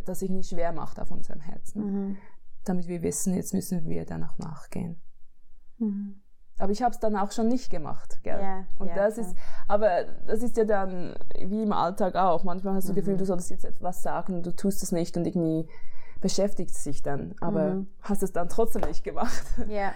[0.05, 2.17] das irgendwie schwer macht auf unserem Herzen, Mhm.
[2.65, 5.01] damit wir wissen, jetzt müssen wir dann auch nachgehen.
[5.79, 6.21] Mhm.
[6.59, 8.41] Aber ich habe es dann auch schon nicht gemacht, gell?
[8.41, 9.27] Ja, Und ja, das klar.
[9.27, 9.37] ist,
[9.69, 12.45] aber das ist ja dann wie im Alltag auch.
[12.45, 13.19] Manchmal hast du das Gefühl, Mhm.
[13.19, 15.69] du solltest jetzt etwas sagen und du tust es nicht und irgendwie
[16.21, 17.89] beschäftigt es sich dann, aber Mhm.
[18.03, 19.43] hast es dann trotzdem nicht gemacht.
[19.69, 19.93] Ja.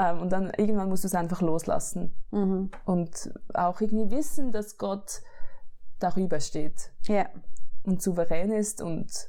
[0.00, 2.70] Ähm, und dann irgendwann musst du es einfach loslassen Mhm.
[2.86, 5.20] und auch irgendwie wissen, dass Gott
[5.98, 7.26] darüber steht Ja.
[7.84, 9.28] und souverän ist und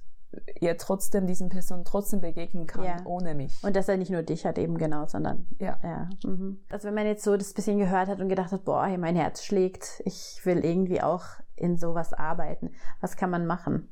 [0.62, 2.98] er trotzdem diesen Personen trotzdem begegnen kann Ja.
[3.04, 3.62] ohne mich.
[3.64, 5.78] Und dass er nicht nur dich hat eben genau, sondern ja.
[5.84, 6.10] ja.
[6.24, 6.62] Mhm.
[6.70, 9.44] Also wenn man jetzt so das bisschen gehört hat und gedacht hat, boah, mein Herz
[9.44, 11.26] schlägt, ich will irgendwie auch
[11.58, 12.72] in sowas arbeiten.
[13.02, 13.92] Was kann man machen?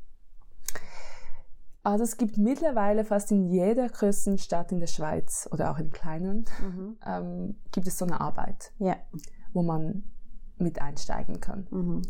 [1.92, 5.92] Also es gibt mittlerweile fast in jeder größten Stadt in der Schweiz oder auch in
[5.92, 6.98] kleinen, Mhm.
[7.06, 8.96] ähm, gibt es so eine Arbeit, Ja.
[9.54, 10.04] wo man
[10.58, 11.68] mit einsteigen kann.
[11.72, 12.02] Mhm.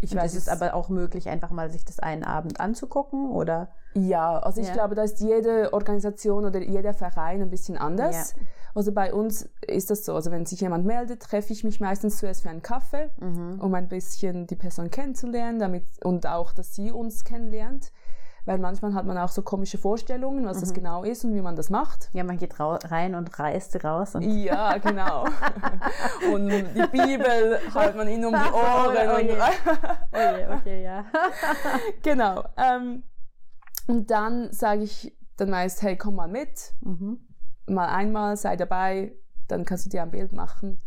[0.00, 2.60] Ich Und weiß es ist es aber auch möglich, einfach mal sich das einen Abend
[2.60, 3.70] anzugucken, oder?
[3.94, 4.72] Ja, also ich Ja.
[4.74, 8.34] glaube, da ist jede Organisation oder jeder Verein ein bisschen anders.
[8.74, 12.18] Also bei uns ist das so, also wenn sich jemand meldet, treffe ich mich meistens
[12.18, 13.60] zuerst für einen Kaffee, Mhm.
[13.60, 17.92] um ein bisschen die Person kennenzulernen damit, und auch, dass sie uns kennenlernt.
[18.44, 20.74] Weil manchmal hat man auch so komische Vorstellungen, was das Mhm.
[20.74, 22.08] genau ist und wie man das macht.
[22.12, 24.16] Ja, man geht rein und reißt raus.
[24.16, 25.24] Und Ja, genau.
[26.32, 28.96] und die Bibel hält man ihnen um die Ohren.
[29.12, 29.30] Oh je.
[29.30, 29.40] und,
[30.12, 31.04] okay, okay, ja.
[32.02, 32.42] genau.
[32.56, 33.04] Ähm,
[33.86, 36.74] und dann sage ich dann meist, hey, komm mal mit.
[36.80, 37.20] Mhm.
[37.68, 39.14] Mal einmal, sei dabei,
[39.48, 40.82] dann kannst du dir ein Bild machen.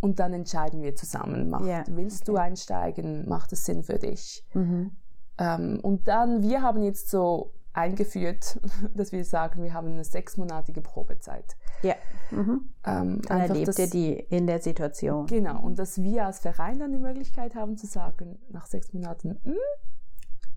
[0.00, 1.48] Und dann entscheiden wir zusammen.
[1.48, 2.42] Macht, Ja, willst du okay.
[2.42, 3.26] einsteigen?
[3.26, 4.44] Macht es Sinn für dich?
[4.52, 4.94] Mhm.
[5.38, 8.60] Ähm, und dann, wir haben jetzt so eingeführt,
[8.94, 11.56] dass wir sagen, wir haben eine sechsmonatige Probezeit.
[11.82, 11.94] Ja.
[12.30, 12.72] Mhm.
[12.86, 15.26] Ähm, Dann erlebt dass- ihr die in der Situation.
[15.26, 19.40] Genau, und dass wir als Verein dann die Möglichkeit haben zu sagen, nach sechs Monaten,
[19.42, 19.54] "Hm,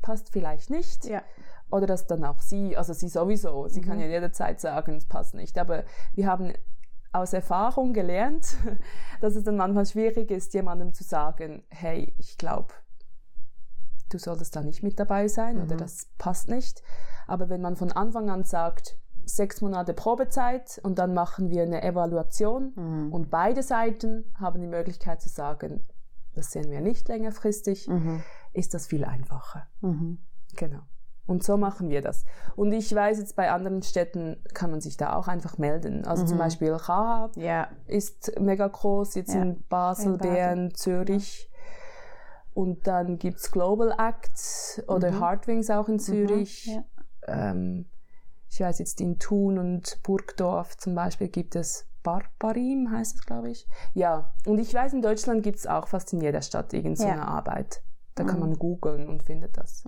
[0.01, 1.05] passt vielleicht nicht.
[1.05, 1.23] Ja.
[1.71, 4.03] Oder dass dann auch sie, also sie sowieso, sie kann Mhm.
[4.03, 5.57] ja jederzeit sagen, es passt nicht.
[5.57, 6.53] Aber wir haben
[7.11, 8.55] aus Erfahrung gelernt,
[9.21, 12.73] dass es dann manchmal schwierig ist, jemandem zu sagen, hey, ich glaube,
[14.09, 15.79] du solltest da nicht mit dabei sein oder Mhm.
[15.79, 16.81] das passt nicht.
[17.27, 21.83] Aber wenn man von Anfang an sagt, sechs Monate Probezeit und dann machen wir eine
[21.83, 23.13] Evaluation Mhm.
[23.13, 25.85] und beide Seiten haben die Möglichkeit zu sagen,
[26.33, 28.21] das sehen wir nicht längerfristig, Mhm.
[28.53, 29.67] ist das viel einfacher.
[29.81, 30.19] Mhm.
[30.55, 30.79] Genau.
[31.25, 32.23] Und so machen wir das.
[32.55, 36.05] Und ich weiß jetzt, bei anderen Städten kann man sich da auch einfach melden.
[36.05, 36.41] Also zum Mhm.
[36.41, 37.67] Beispiel Rahab Ja.
[37.85, 39.41] ist mega groß, jetzt Ja.
[39.41, 40.31] in Basel, In Basel.
[40.33, 41.51] Bern, Zürich.
[42.57, 45.19] Und dann gibt es Global Act oder Mhm.
[45.19, 46.65] Heartwings auch in Zürich.
[46.65, 46.83] Ja.
[47.27, 47.85] Ähm,
[48.49, 53.51] ich weiß jetzt in Thun und Burgdorf zum Beispiel gibt es Barbarim, heißt es, glaube
[53.51, 53.67] ich.
[53.93, 57.03] Ja, und ich weiß, in Deutschland gibt es auch fast in jeder Stadt irgend so
[57.05, 57.11] Ja.
[57.13, 57.83] eine Arbeit.
[58.15, 58.41] Da kann Mhm.
[58.49, 59.83] man googeln und findet das.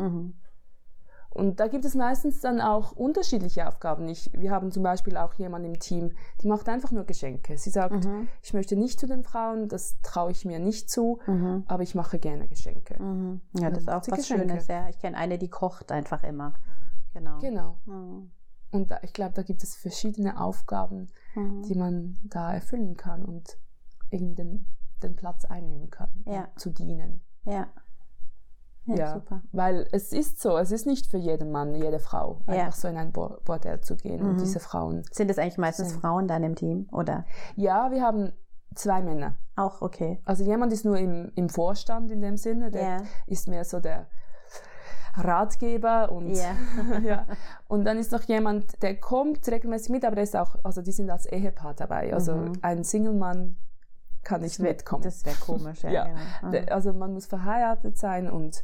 [1.32, 4.08] Und da gibt es meistens dann auch unterschiedliche Aufgaben.
[4.08, 6.12] Ich, wir haben zum Beispiel auch jemanden im Team,
[6.42, 7.56] die macht einfach nur Geschenke.
[7.58, 8.28] Sie sagt, Mhm.
[8.42, 11.66] ich möchte nicht zu den Frauen, das traue ich mir nicht zu, Mhm.
[11.68, 13.02] aber ich mache gerne Geschenke.
[13.02, 13.42] Mhm.
[13.60, 14.48] Ja, das ist macht auch was Geschenke.
[14.50, 14.68] Schönes.
[14.68, 14.90] Ja.
[14.90, 16.54] Ich kenne eine, die kocht einfach immer.
[17.14, 17.38] Genau.
[17.40, 17.78] Genau.
[17.86, 18.32] Mhm.
[18.72, 21.62] Und da, ich glaube, da gibt es verschiedene Aufgaben, Mhm.
[21.64, 23.58] die man da erfüllen kann und
[24.10, 24.66] irgendwie den,
[25.04, 26.48] den Platz einnehmen kann, Ja.
[26.56, 27.22] zu dienen.
[27.46, 27.68] Ja.
[28.98, 29.42] Ja, super.
[29.52, 32.54] Weil es ist so, es ist nicht für jeden Mann, jede Frau, ja.
[32.54, 34.30] einfach so in ein Bordell zu gehen mhm.
[34.30, 35.04] und diese Frauen.
[35.12, 36.02] Sind es eigentlich meistens sind.
[36.02, 37.26] Frauen dann im Team, oder?
[37.56, 38.34] Ja, wir haben
[38.76, 39.36] zwei Männer.
[39.56, 40.22] Auch, okay.
[40.26, 43.04] Also jemand ist nur im, im Vorstand in dem Sinne, der yeah.
[43.28, 44.08] ist mehr so der
[45.16, 46.56] Ratgeber und, yeah.
[47.04, 47.26] ja.
[47.68, 50.92] und dann ist noch jemand, der kommt regelmäßig mit, aber der ist auch, also die
[50.92, 52.14] sind als Ehepaar dabei.
[52.14, 52.54] Also mhm.
[52.62, 53.58] ein Single-Mann
[54.24, 55.04] kann nicht das wär, mitkommen.
[55.04, 55.92] Das wäre komisch, ja.
[55.92, 56.04] ja.
[56.42, 56.62] Genau.
[56.62, 56.68] Mhm.
[56.70, 58.64] Also man muss verheiratet sein und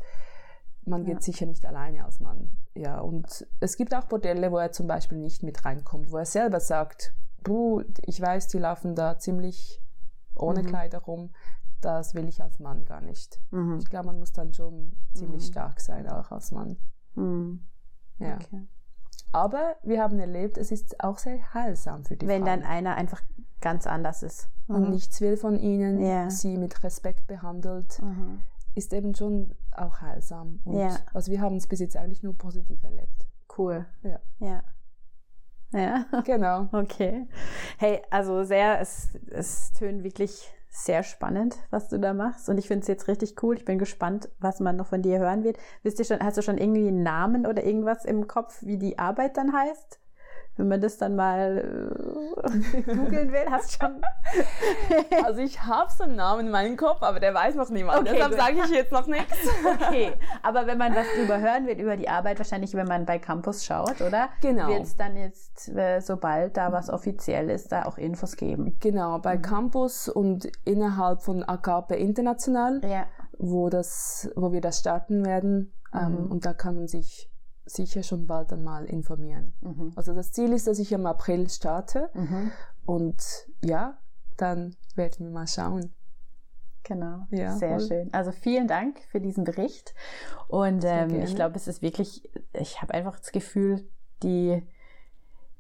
[0.86, 1.22] man geht ja.
[1.22, 2.52] sicher nicht alleine als Mann.
[2.76, 6.26] Ja, und es gibt auch Bordelle, wo er zum Beispiel nicht mit reinkommt, wo er
[6.26, 9.82] selber sagt, Buh, ich weiß, die laufen da ziemlich
[10.36, 10.68] ohne mhm.
[10.68, 11.32] Kleider rum.
[11.82, 13.40] Das will ich als Mann gar nicht.
[13.52, 13.78] Mhm.
[13.80, 15.52] Ich glaube, man muss dann schon ziemlich mhm.
[15.52, 16.78] stark sein, auch als Mann.
[17.14, 17.68] Mhm.
[18.18, 18.36] Ja.
[18.36, 18.68] Okay.
[19.36, 22.62] Aber wir haben erlebt, es ist auch sehr heilsam für die Wenn Frauen.
[22.62, 23.22] dann einer einfach
[23.60, 24.48] ganz anders ist.
[24.68, 24.92] Und mhm.
[24.92, 26.30] nichts will von ihnen, yeah.
[26.30, 28.40] sie mit Respekt behandelt, mhm.
[28.76, 30.62] ist eben schon auch heilsam.
[30.64, 30.96] Und ja.
[31.14, 33.28] Also wir haben es bis jetzt eigentlich nur positiv erlebt.
[33.58, 33.86] Cool.
[34.04, 34.22] Ja.
[34.40, 34.64] Ja.
[35.74, 36.06] Ja.
[36.24, 36.70] Genau.
[36.72, 37.28] Okay.
[37.78, 42.50] Hey, also sehr, es, es tönt wirklich sehr spannend, was du da machst.
[42.50, 43.56] Und ich finde es jetzt richtig cool.
[43.56, 45.58] Ich bin gespannt, was man noch von dir hören wird.
[45.84, 49.00] Wisst ihr schon, hast du schon irgendwie einen Namen oder irgendwas im Kopf, wie die
[49.00, 50.00] Arbeit dann heißt?
[50.58, 51.92] Wenn man das dann mal
[52.44, 54.02] äh, googeln will, hast du schon.
[55.26, 58.02] also ich habe so einen Namen in meinem Kopf, aber der weiß noch niemand.
[58.02, 59.38] Okay, Deshalb sage ich jetzt noch nichts.
[59.66, 63.20] okay, aber wenn man was drüber hören will, über die Arbeit, wahrscheinlich, wenn man bei
[63.20, 64.30] Campus schaut, oder?
[64.42, 64.70] Genau.
[64.70, 68.78] Wird es dann jetzt, äh, sobald da was offiziell ist, da auch Infos geben?
[68.80, 69.42] Genau, bei mhm.
[69.42, 73.08] Campus und innerhalb von AKP International, ja.
[73.38, 75.74] wo, das, wo wir das starten werden.
[75.94, 76.32] Ähm, mhm.
[76.32, 77.30] und da kann man sich
[77.66, 79.54] sicher schon bald einmal informieren.
[79.62, 79.94] Mhm.
[79.96, 82.52] Also das Ziel ist, dass ich im April starte mhm.
[82.86, 83.24] und
[83.64, 83.98] ja,
[84.38, 85.94] dann werden wir mal schauen.
[86.84, 87.88] Genau, ja, sehr voll.
[87.88, 88.14] schön.
[88.14, 89.96] Also vielen Dank für diesen Bericht
[90.48, 93.88] und ähm, ich glaube, es ist wirklich, ich habe einfach das Gefühl,
[94.22, 94.62] die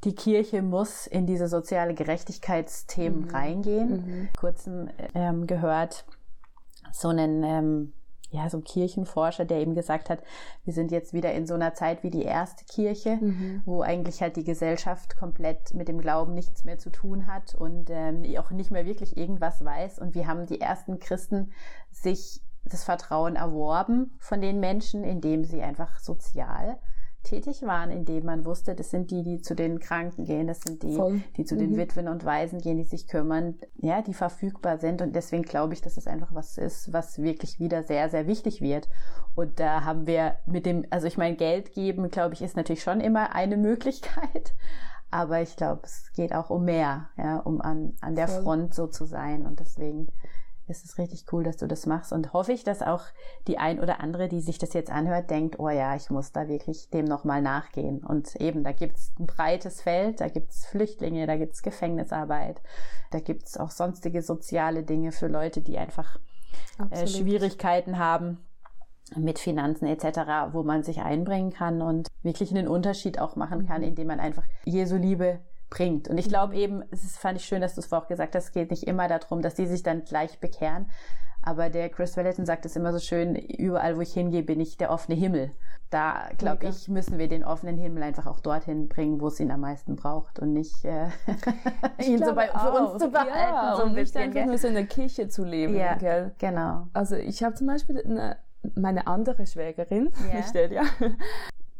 [0.03, 3.30] die Kirche muss in diese soziale Gerechtigkeitsthemen mhm.
[3.30, 3.89] reingehen.
[3.89, 4.30] Mhm.
[4.38, 6.06] Kurzem ähm, gehört
[6.91, 7.93] so einen ähm,
[8.36, 10.20] ja, so ein Kirchenforscher, der eben gesagt hat,
[10.64, 13.62] wir sind jetzt wieder in so einer Zeit wie die erste Kirche, mhm.
[13.66, 17.90] wo eigentlich halt die Gesellschaft komplett mit dem Glauben nichts mehr zu tun hat und
[17.90, 20.00] ähm, auch nicht mehr wirklich irgendwas weiß.
[20.00, 21.52] Und wir haben die ersten Christen
[21.92, 26.78] sich das Vertrauen erworben von den Menschen, indem sie einfach sozial
[27.26, 30.84] tätig waren, indem man wusste, das sind die, die zu den Kranken gehen, das sind
[30.84, 31.21] die, Voll.
[31.36, 31.59] die zu mhm.
[31.59, 35.01] den Witwen und Waisen gehen, die sich kümmern, ja, die verfügbar sind.
[35.01, 38.61] Und deswegen glaube ich, dass es einfach was ist, was wirklich wieder sehr, sehr wichtig
[38.61, 38.88] wird.
[39.36, 42.84] Und da haben wir mit dem, also ich meine, Geld geben, glaube ich, ist natürlich
[42.84, 44.53] schon immer eine Möglichkeit.
[45.11, 48.43] Aber ich glaube, es geht auch um mehr, ja, um an, an der Voll.
[48.43, 49.45] Front so zu sein.
[49.45, 50.07] Und deswegen
[50.68, 53.03] es ist richtig cool, dass du das machst und hoffe ich, dass auch
[53.47, 56.47] die ein oder andere, die sich das jetzt anhört, denkt, oh ja, ich muss da
[56.47, 58.03] wirklich dem nochmal nachgehen.
[58.03, 62.61] Und eben, da gibt's ein breites Feld, da gibt's Flüchtlinge, da gibt's Gefängnisarbeit,
[63.11, 66.20] da gibt's auch sonstige soziale Dinge für Leute, die einfach
[66.89, 68.39] äh, Schwierigkeiten haben
[69.16, 73.82] mit Finanzen etc., wo man sich einbringen kann und wirklich einen Unterschied auch machen kann,
[73.82, 73.89] mhm.
[73.89, 75.39] indem man einfach Jesu Liebe
[75.76, 76.07] bringt.
[76.07, 78.45] Und ich glaube eben, es ist, fand ich schön, dass du es vorhin gesagt hast,
[78.45, 80.88] es geht nicht immer darum, dass die sich dann gleich bekehren.
[81.41, 84.78] Aber der Chris Wellington sagt es immer so schön, überall wo ich hingehe, bin ich
[84.78, 85.51] der offene Himmel.
[85.91, 89.51] Da, glaube ich, müssen wir den offenen Himmel einfach auch dorthin bringen, wo es ihn
[89.51, 91.09] am meisten braucht und nicht äh,
[92.03, 93.32] ihn so bei, für uns zu behalten.
[93.36, 95.76] Ja, so ein und bisschen, nicht einfach nur so in der Kirche zu leben.
[95.76, 96.34] Ja, gell?
[96.39, 96.88] genau.
[96.93, 98.38] Also ich habe zum Beispiel eine,
[98.73, 100.84] meine andere Schwägerin, nicht der, ja,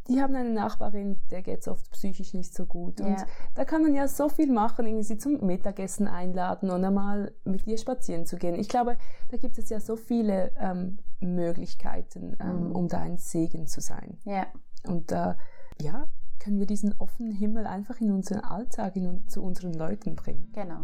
[0.08, 3.02] die haben eine Nachbarin, der geht es oft psychisch nicht so gut.
[3.02, 3.26] Und yeah.
[3.56, 7.66] da kann man ja so viel machen, irgendwie sie zum Mittagessen einladen und einmal mit
[7.66, 8.56] ihr spazieren zu gehen.
[8.56, 8.98] Ich glaube,
[9.32, 12.76] da gibt es ja so viele ähm, Möglichkeiten, ähm, mm.
[12.76, 14.20] um da ein Segen zu sein.
[14.28, 14.48] Yeah.
[14.88, 15.34] Und äh,
[15.82, 16.08] ja,
[16.40, 20.52] können wir diesen offenen Himmel einfach in unseren Alltag, in, zu unseren Leuten bringen.
[20.54, 20.82] Genau.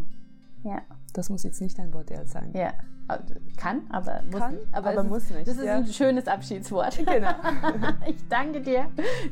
[0.64, 0.82] Ja.
[1.12, 2.50] Das muss jetzt nicht ein Bordell sein.
[2.54, 2.72] Ja.
[3.56, 4.66] Kann, aber muss Kann, nicht.
[4.72, 5.46] Aber, aber muss nicht.
[5.46, 5.76] Das ist ja.
[5.76, 6.98] ein schönes Abschiedswort.
[7.04, 7.28] Genau.
[8.08, 8.86] ich danke dir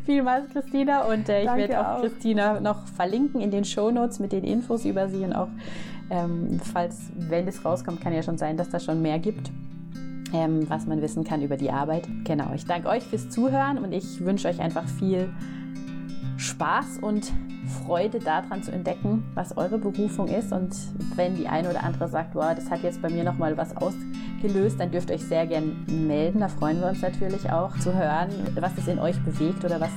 [0.05, 1.05] vielmals, Christina.
[1.05, 4.85] Und äh, ich werde auch, auch, Christina noch verlinken in den Shownotes mit den Infos
[4.85, 5.49] über sie und auch,
[6.11, 9.51] ähm, falls, wenn es rauskommt, kann ja schon sein, dass da schon mehr gibt.
[10.33, 12.07] Ähm, was man wissen kann über die Arbeit.
[12.25, 15.33] Genau, ich danke euch fürs Zuhören und ich wünsche euch einfach viel
[16.51, 17.33] Spaß und
[17.85, 20.53] Freude daran zu entdecken, was eure Berufung ist.
[20.53, 20.75] Und
[21.15, 24.81] wenn die eine oder andere sagt, wow, das hat jetzt bei mir nochmal was ausgelöst,
[24.81, 26.41] dann dürft ihr euch sehr gern melden.
[26.41, 29.91] Da freuen wir uns natürlich auch zu hören, was es in euch bewegt oder was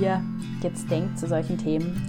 [0.00, 0.22] ihr
[0.62, 2.00] jetzt denkt zu solchen Themen.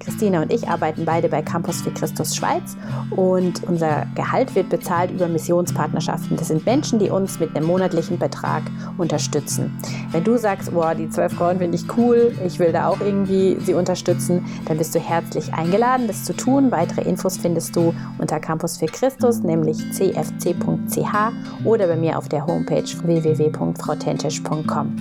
[0.00, 2.76] Christina und ich arbeiten beide bei Campus für Christus Schweiz
[3.10, 6.36] und unser Gehalt wird bezahlt über Missionspartnerschaften.
[6.36, 8.62] Das sind Menschen, die uns mit einem monatlichen Betrag
[8.98, 9.76] unterstützen.
[10.12, 13.56] Wenn du sagst, oh, die 12 Frauen finde ich cool, ich will da auch irgendwie
[13.60, 16.70] sie unterstützen, dann bist du herzlich eingeladen, das zu tun.
[16.70, 22.46] Weitere Infos findest du unter Campus für Christus, nämlich cfc.ch oder bei mir auf der
[22.46, 24.96] Homepage www.frautentisch.com.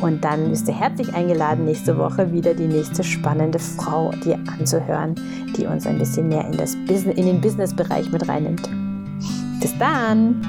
[0.00, 5.14] Und dann bist du herzlich eingeladen, nächste Woche wieder die nächste spannende Frau dir anzuhören,
[5.56, 8.68] die uns ein bisschen mehr in, das Business, in den Businessbereich mit reinnimmt.
[9.60, 10.40] Bis dann!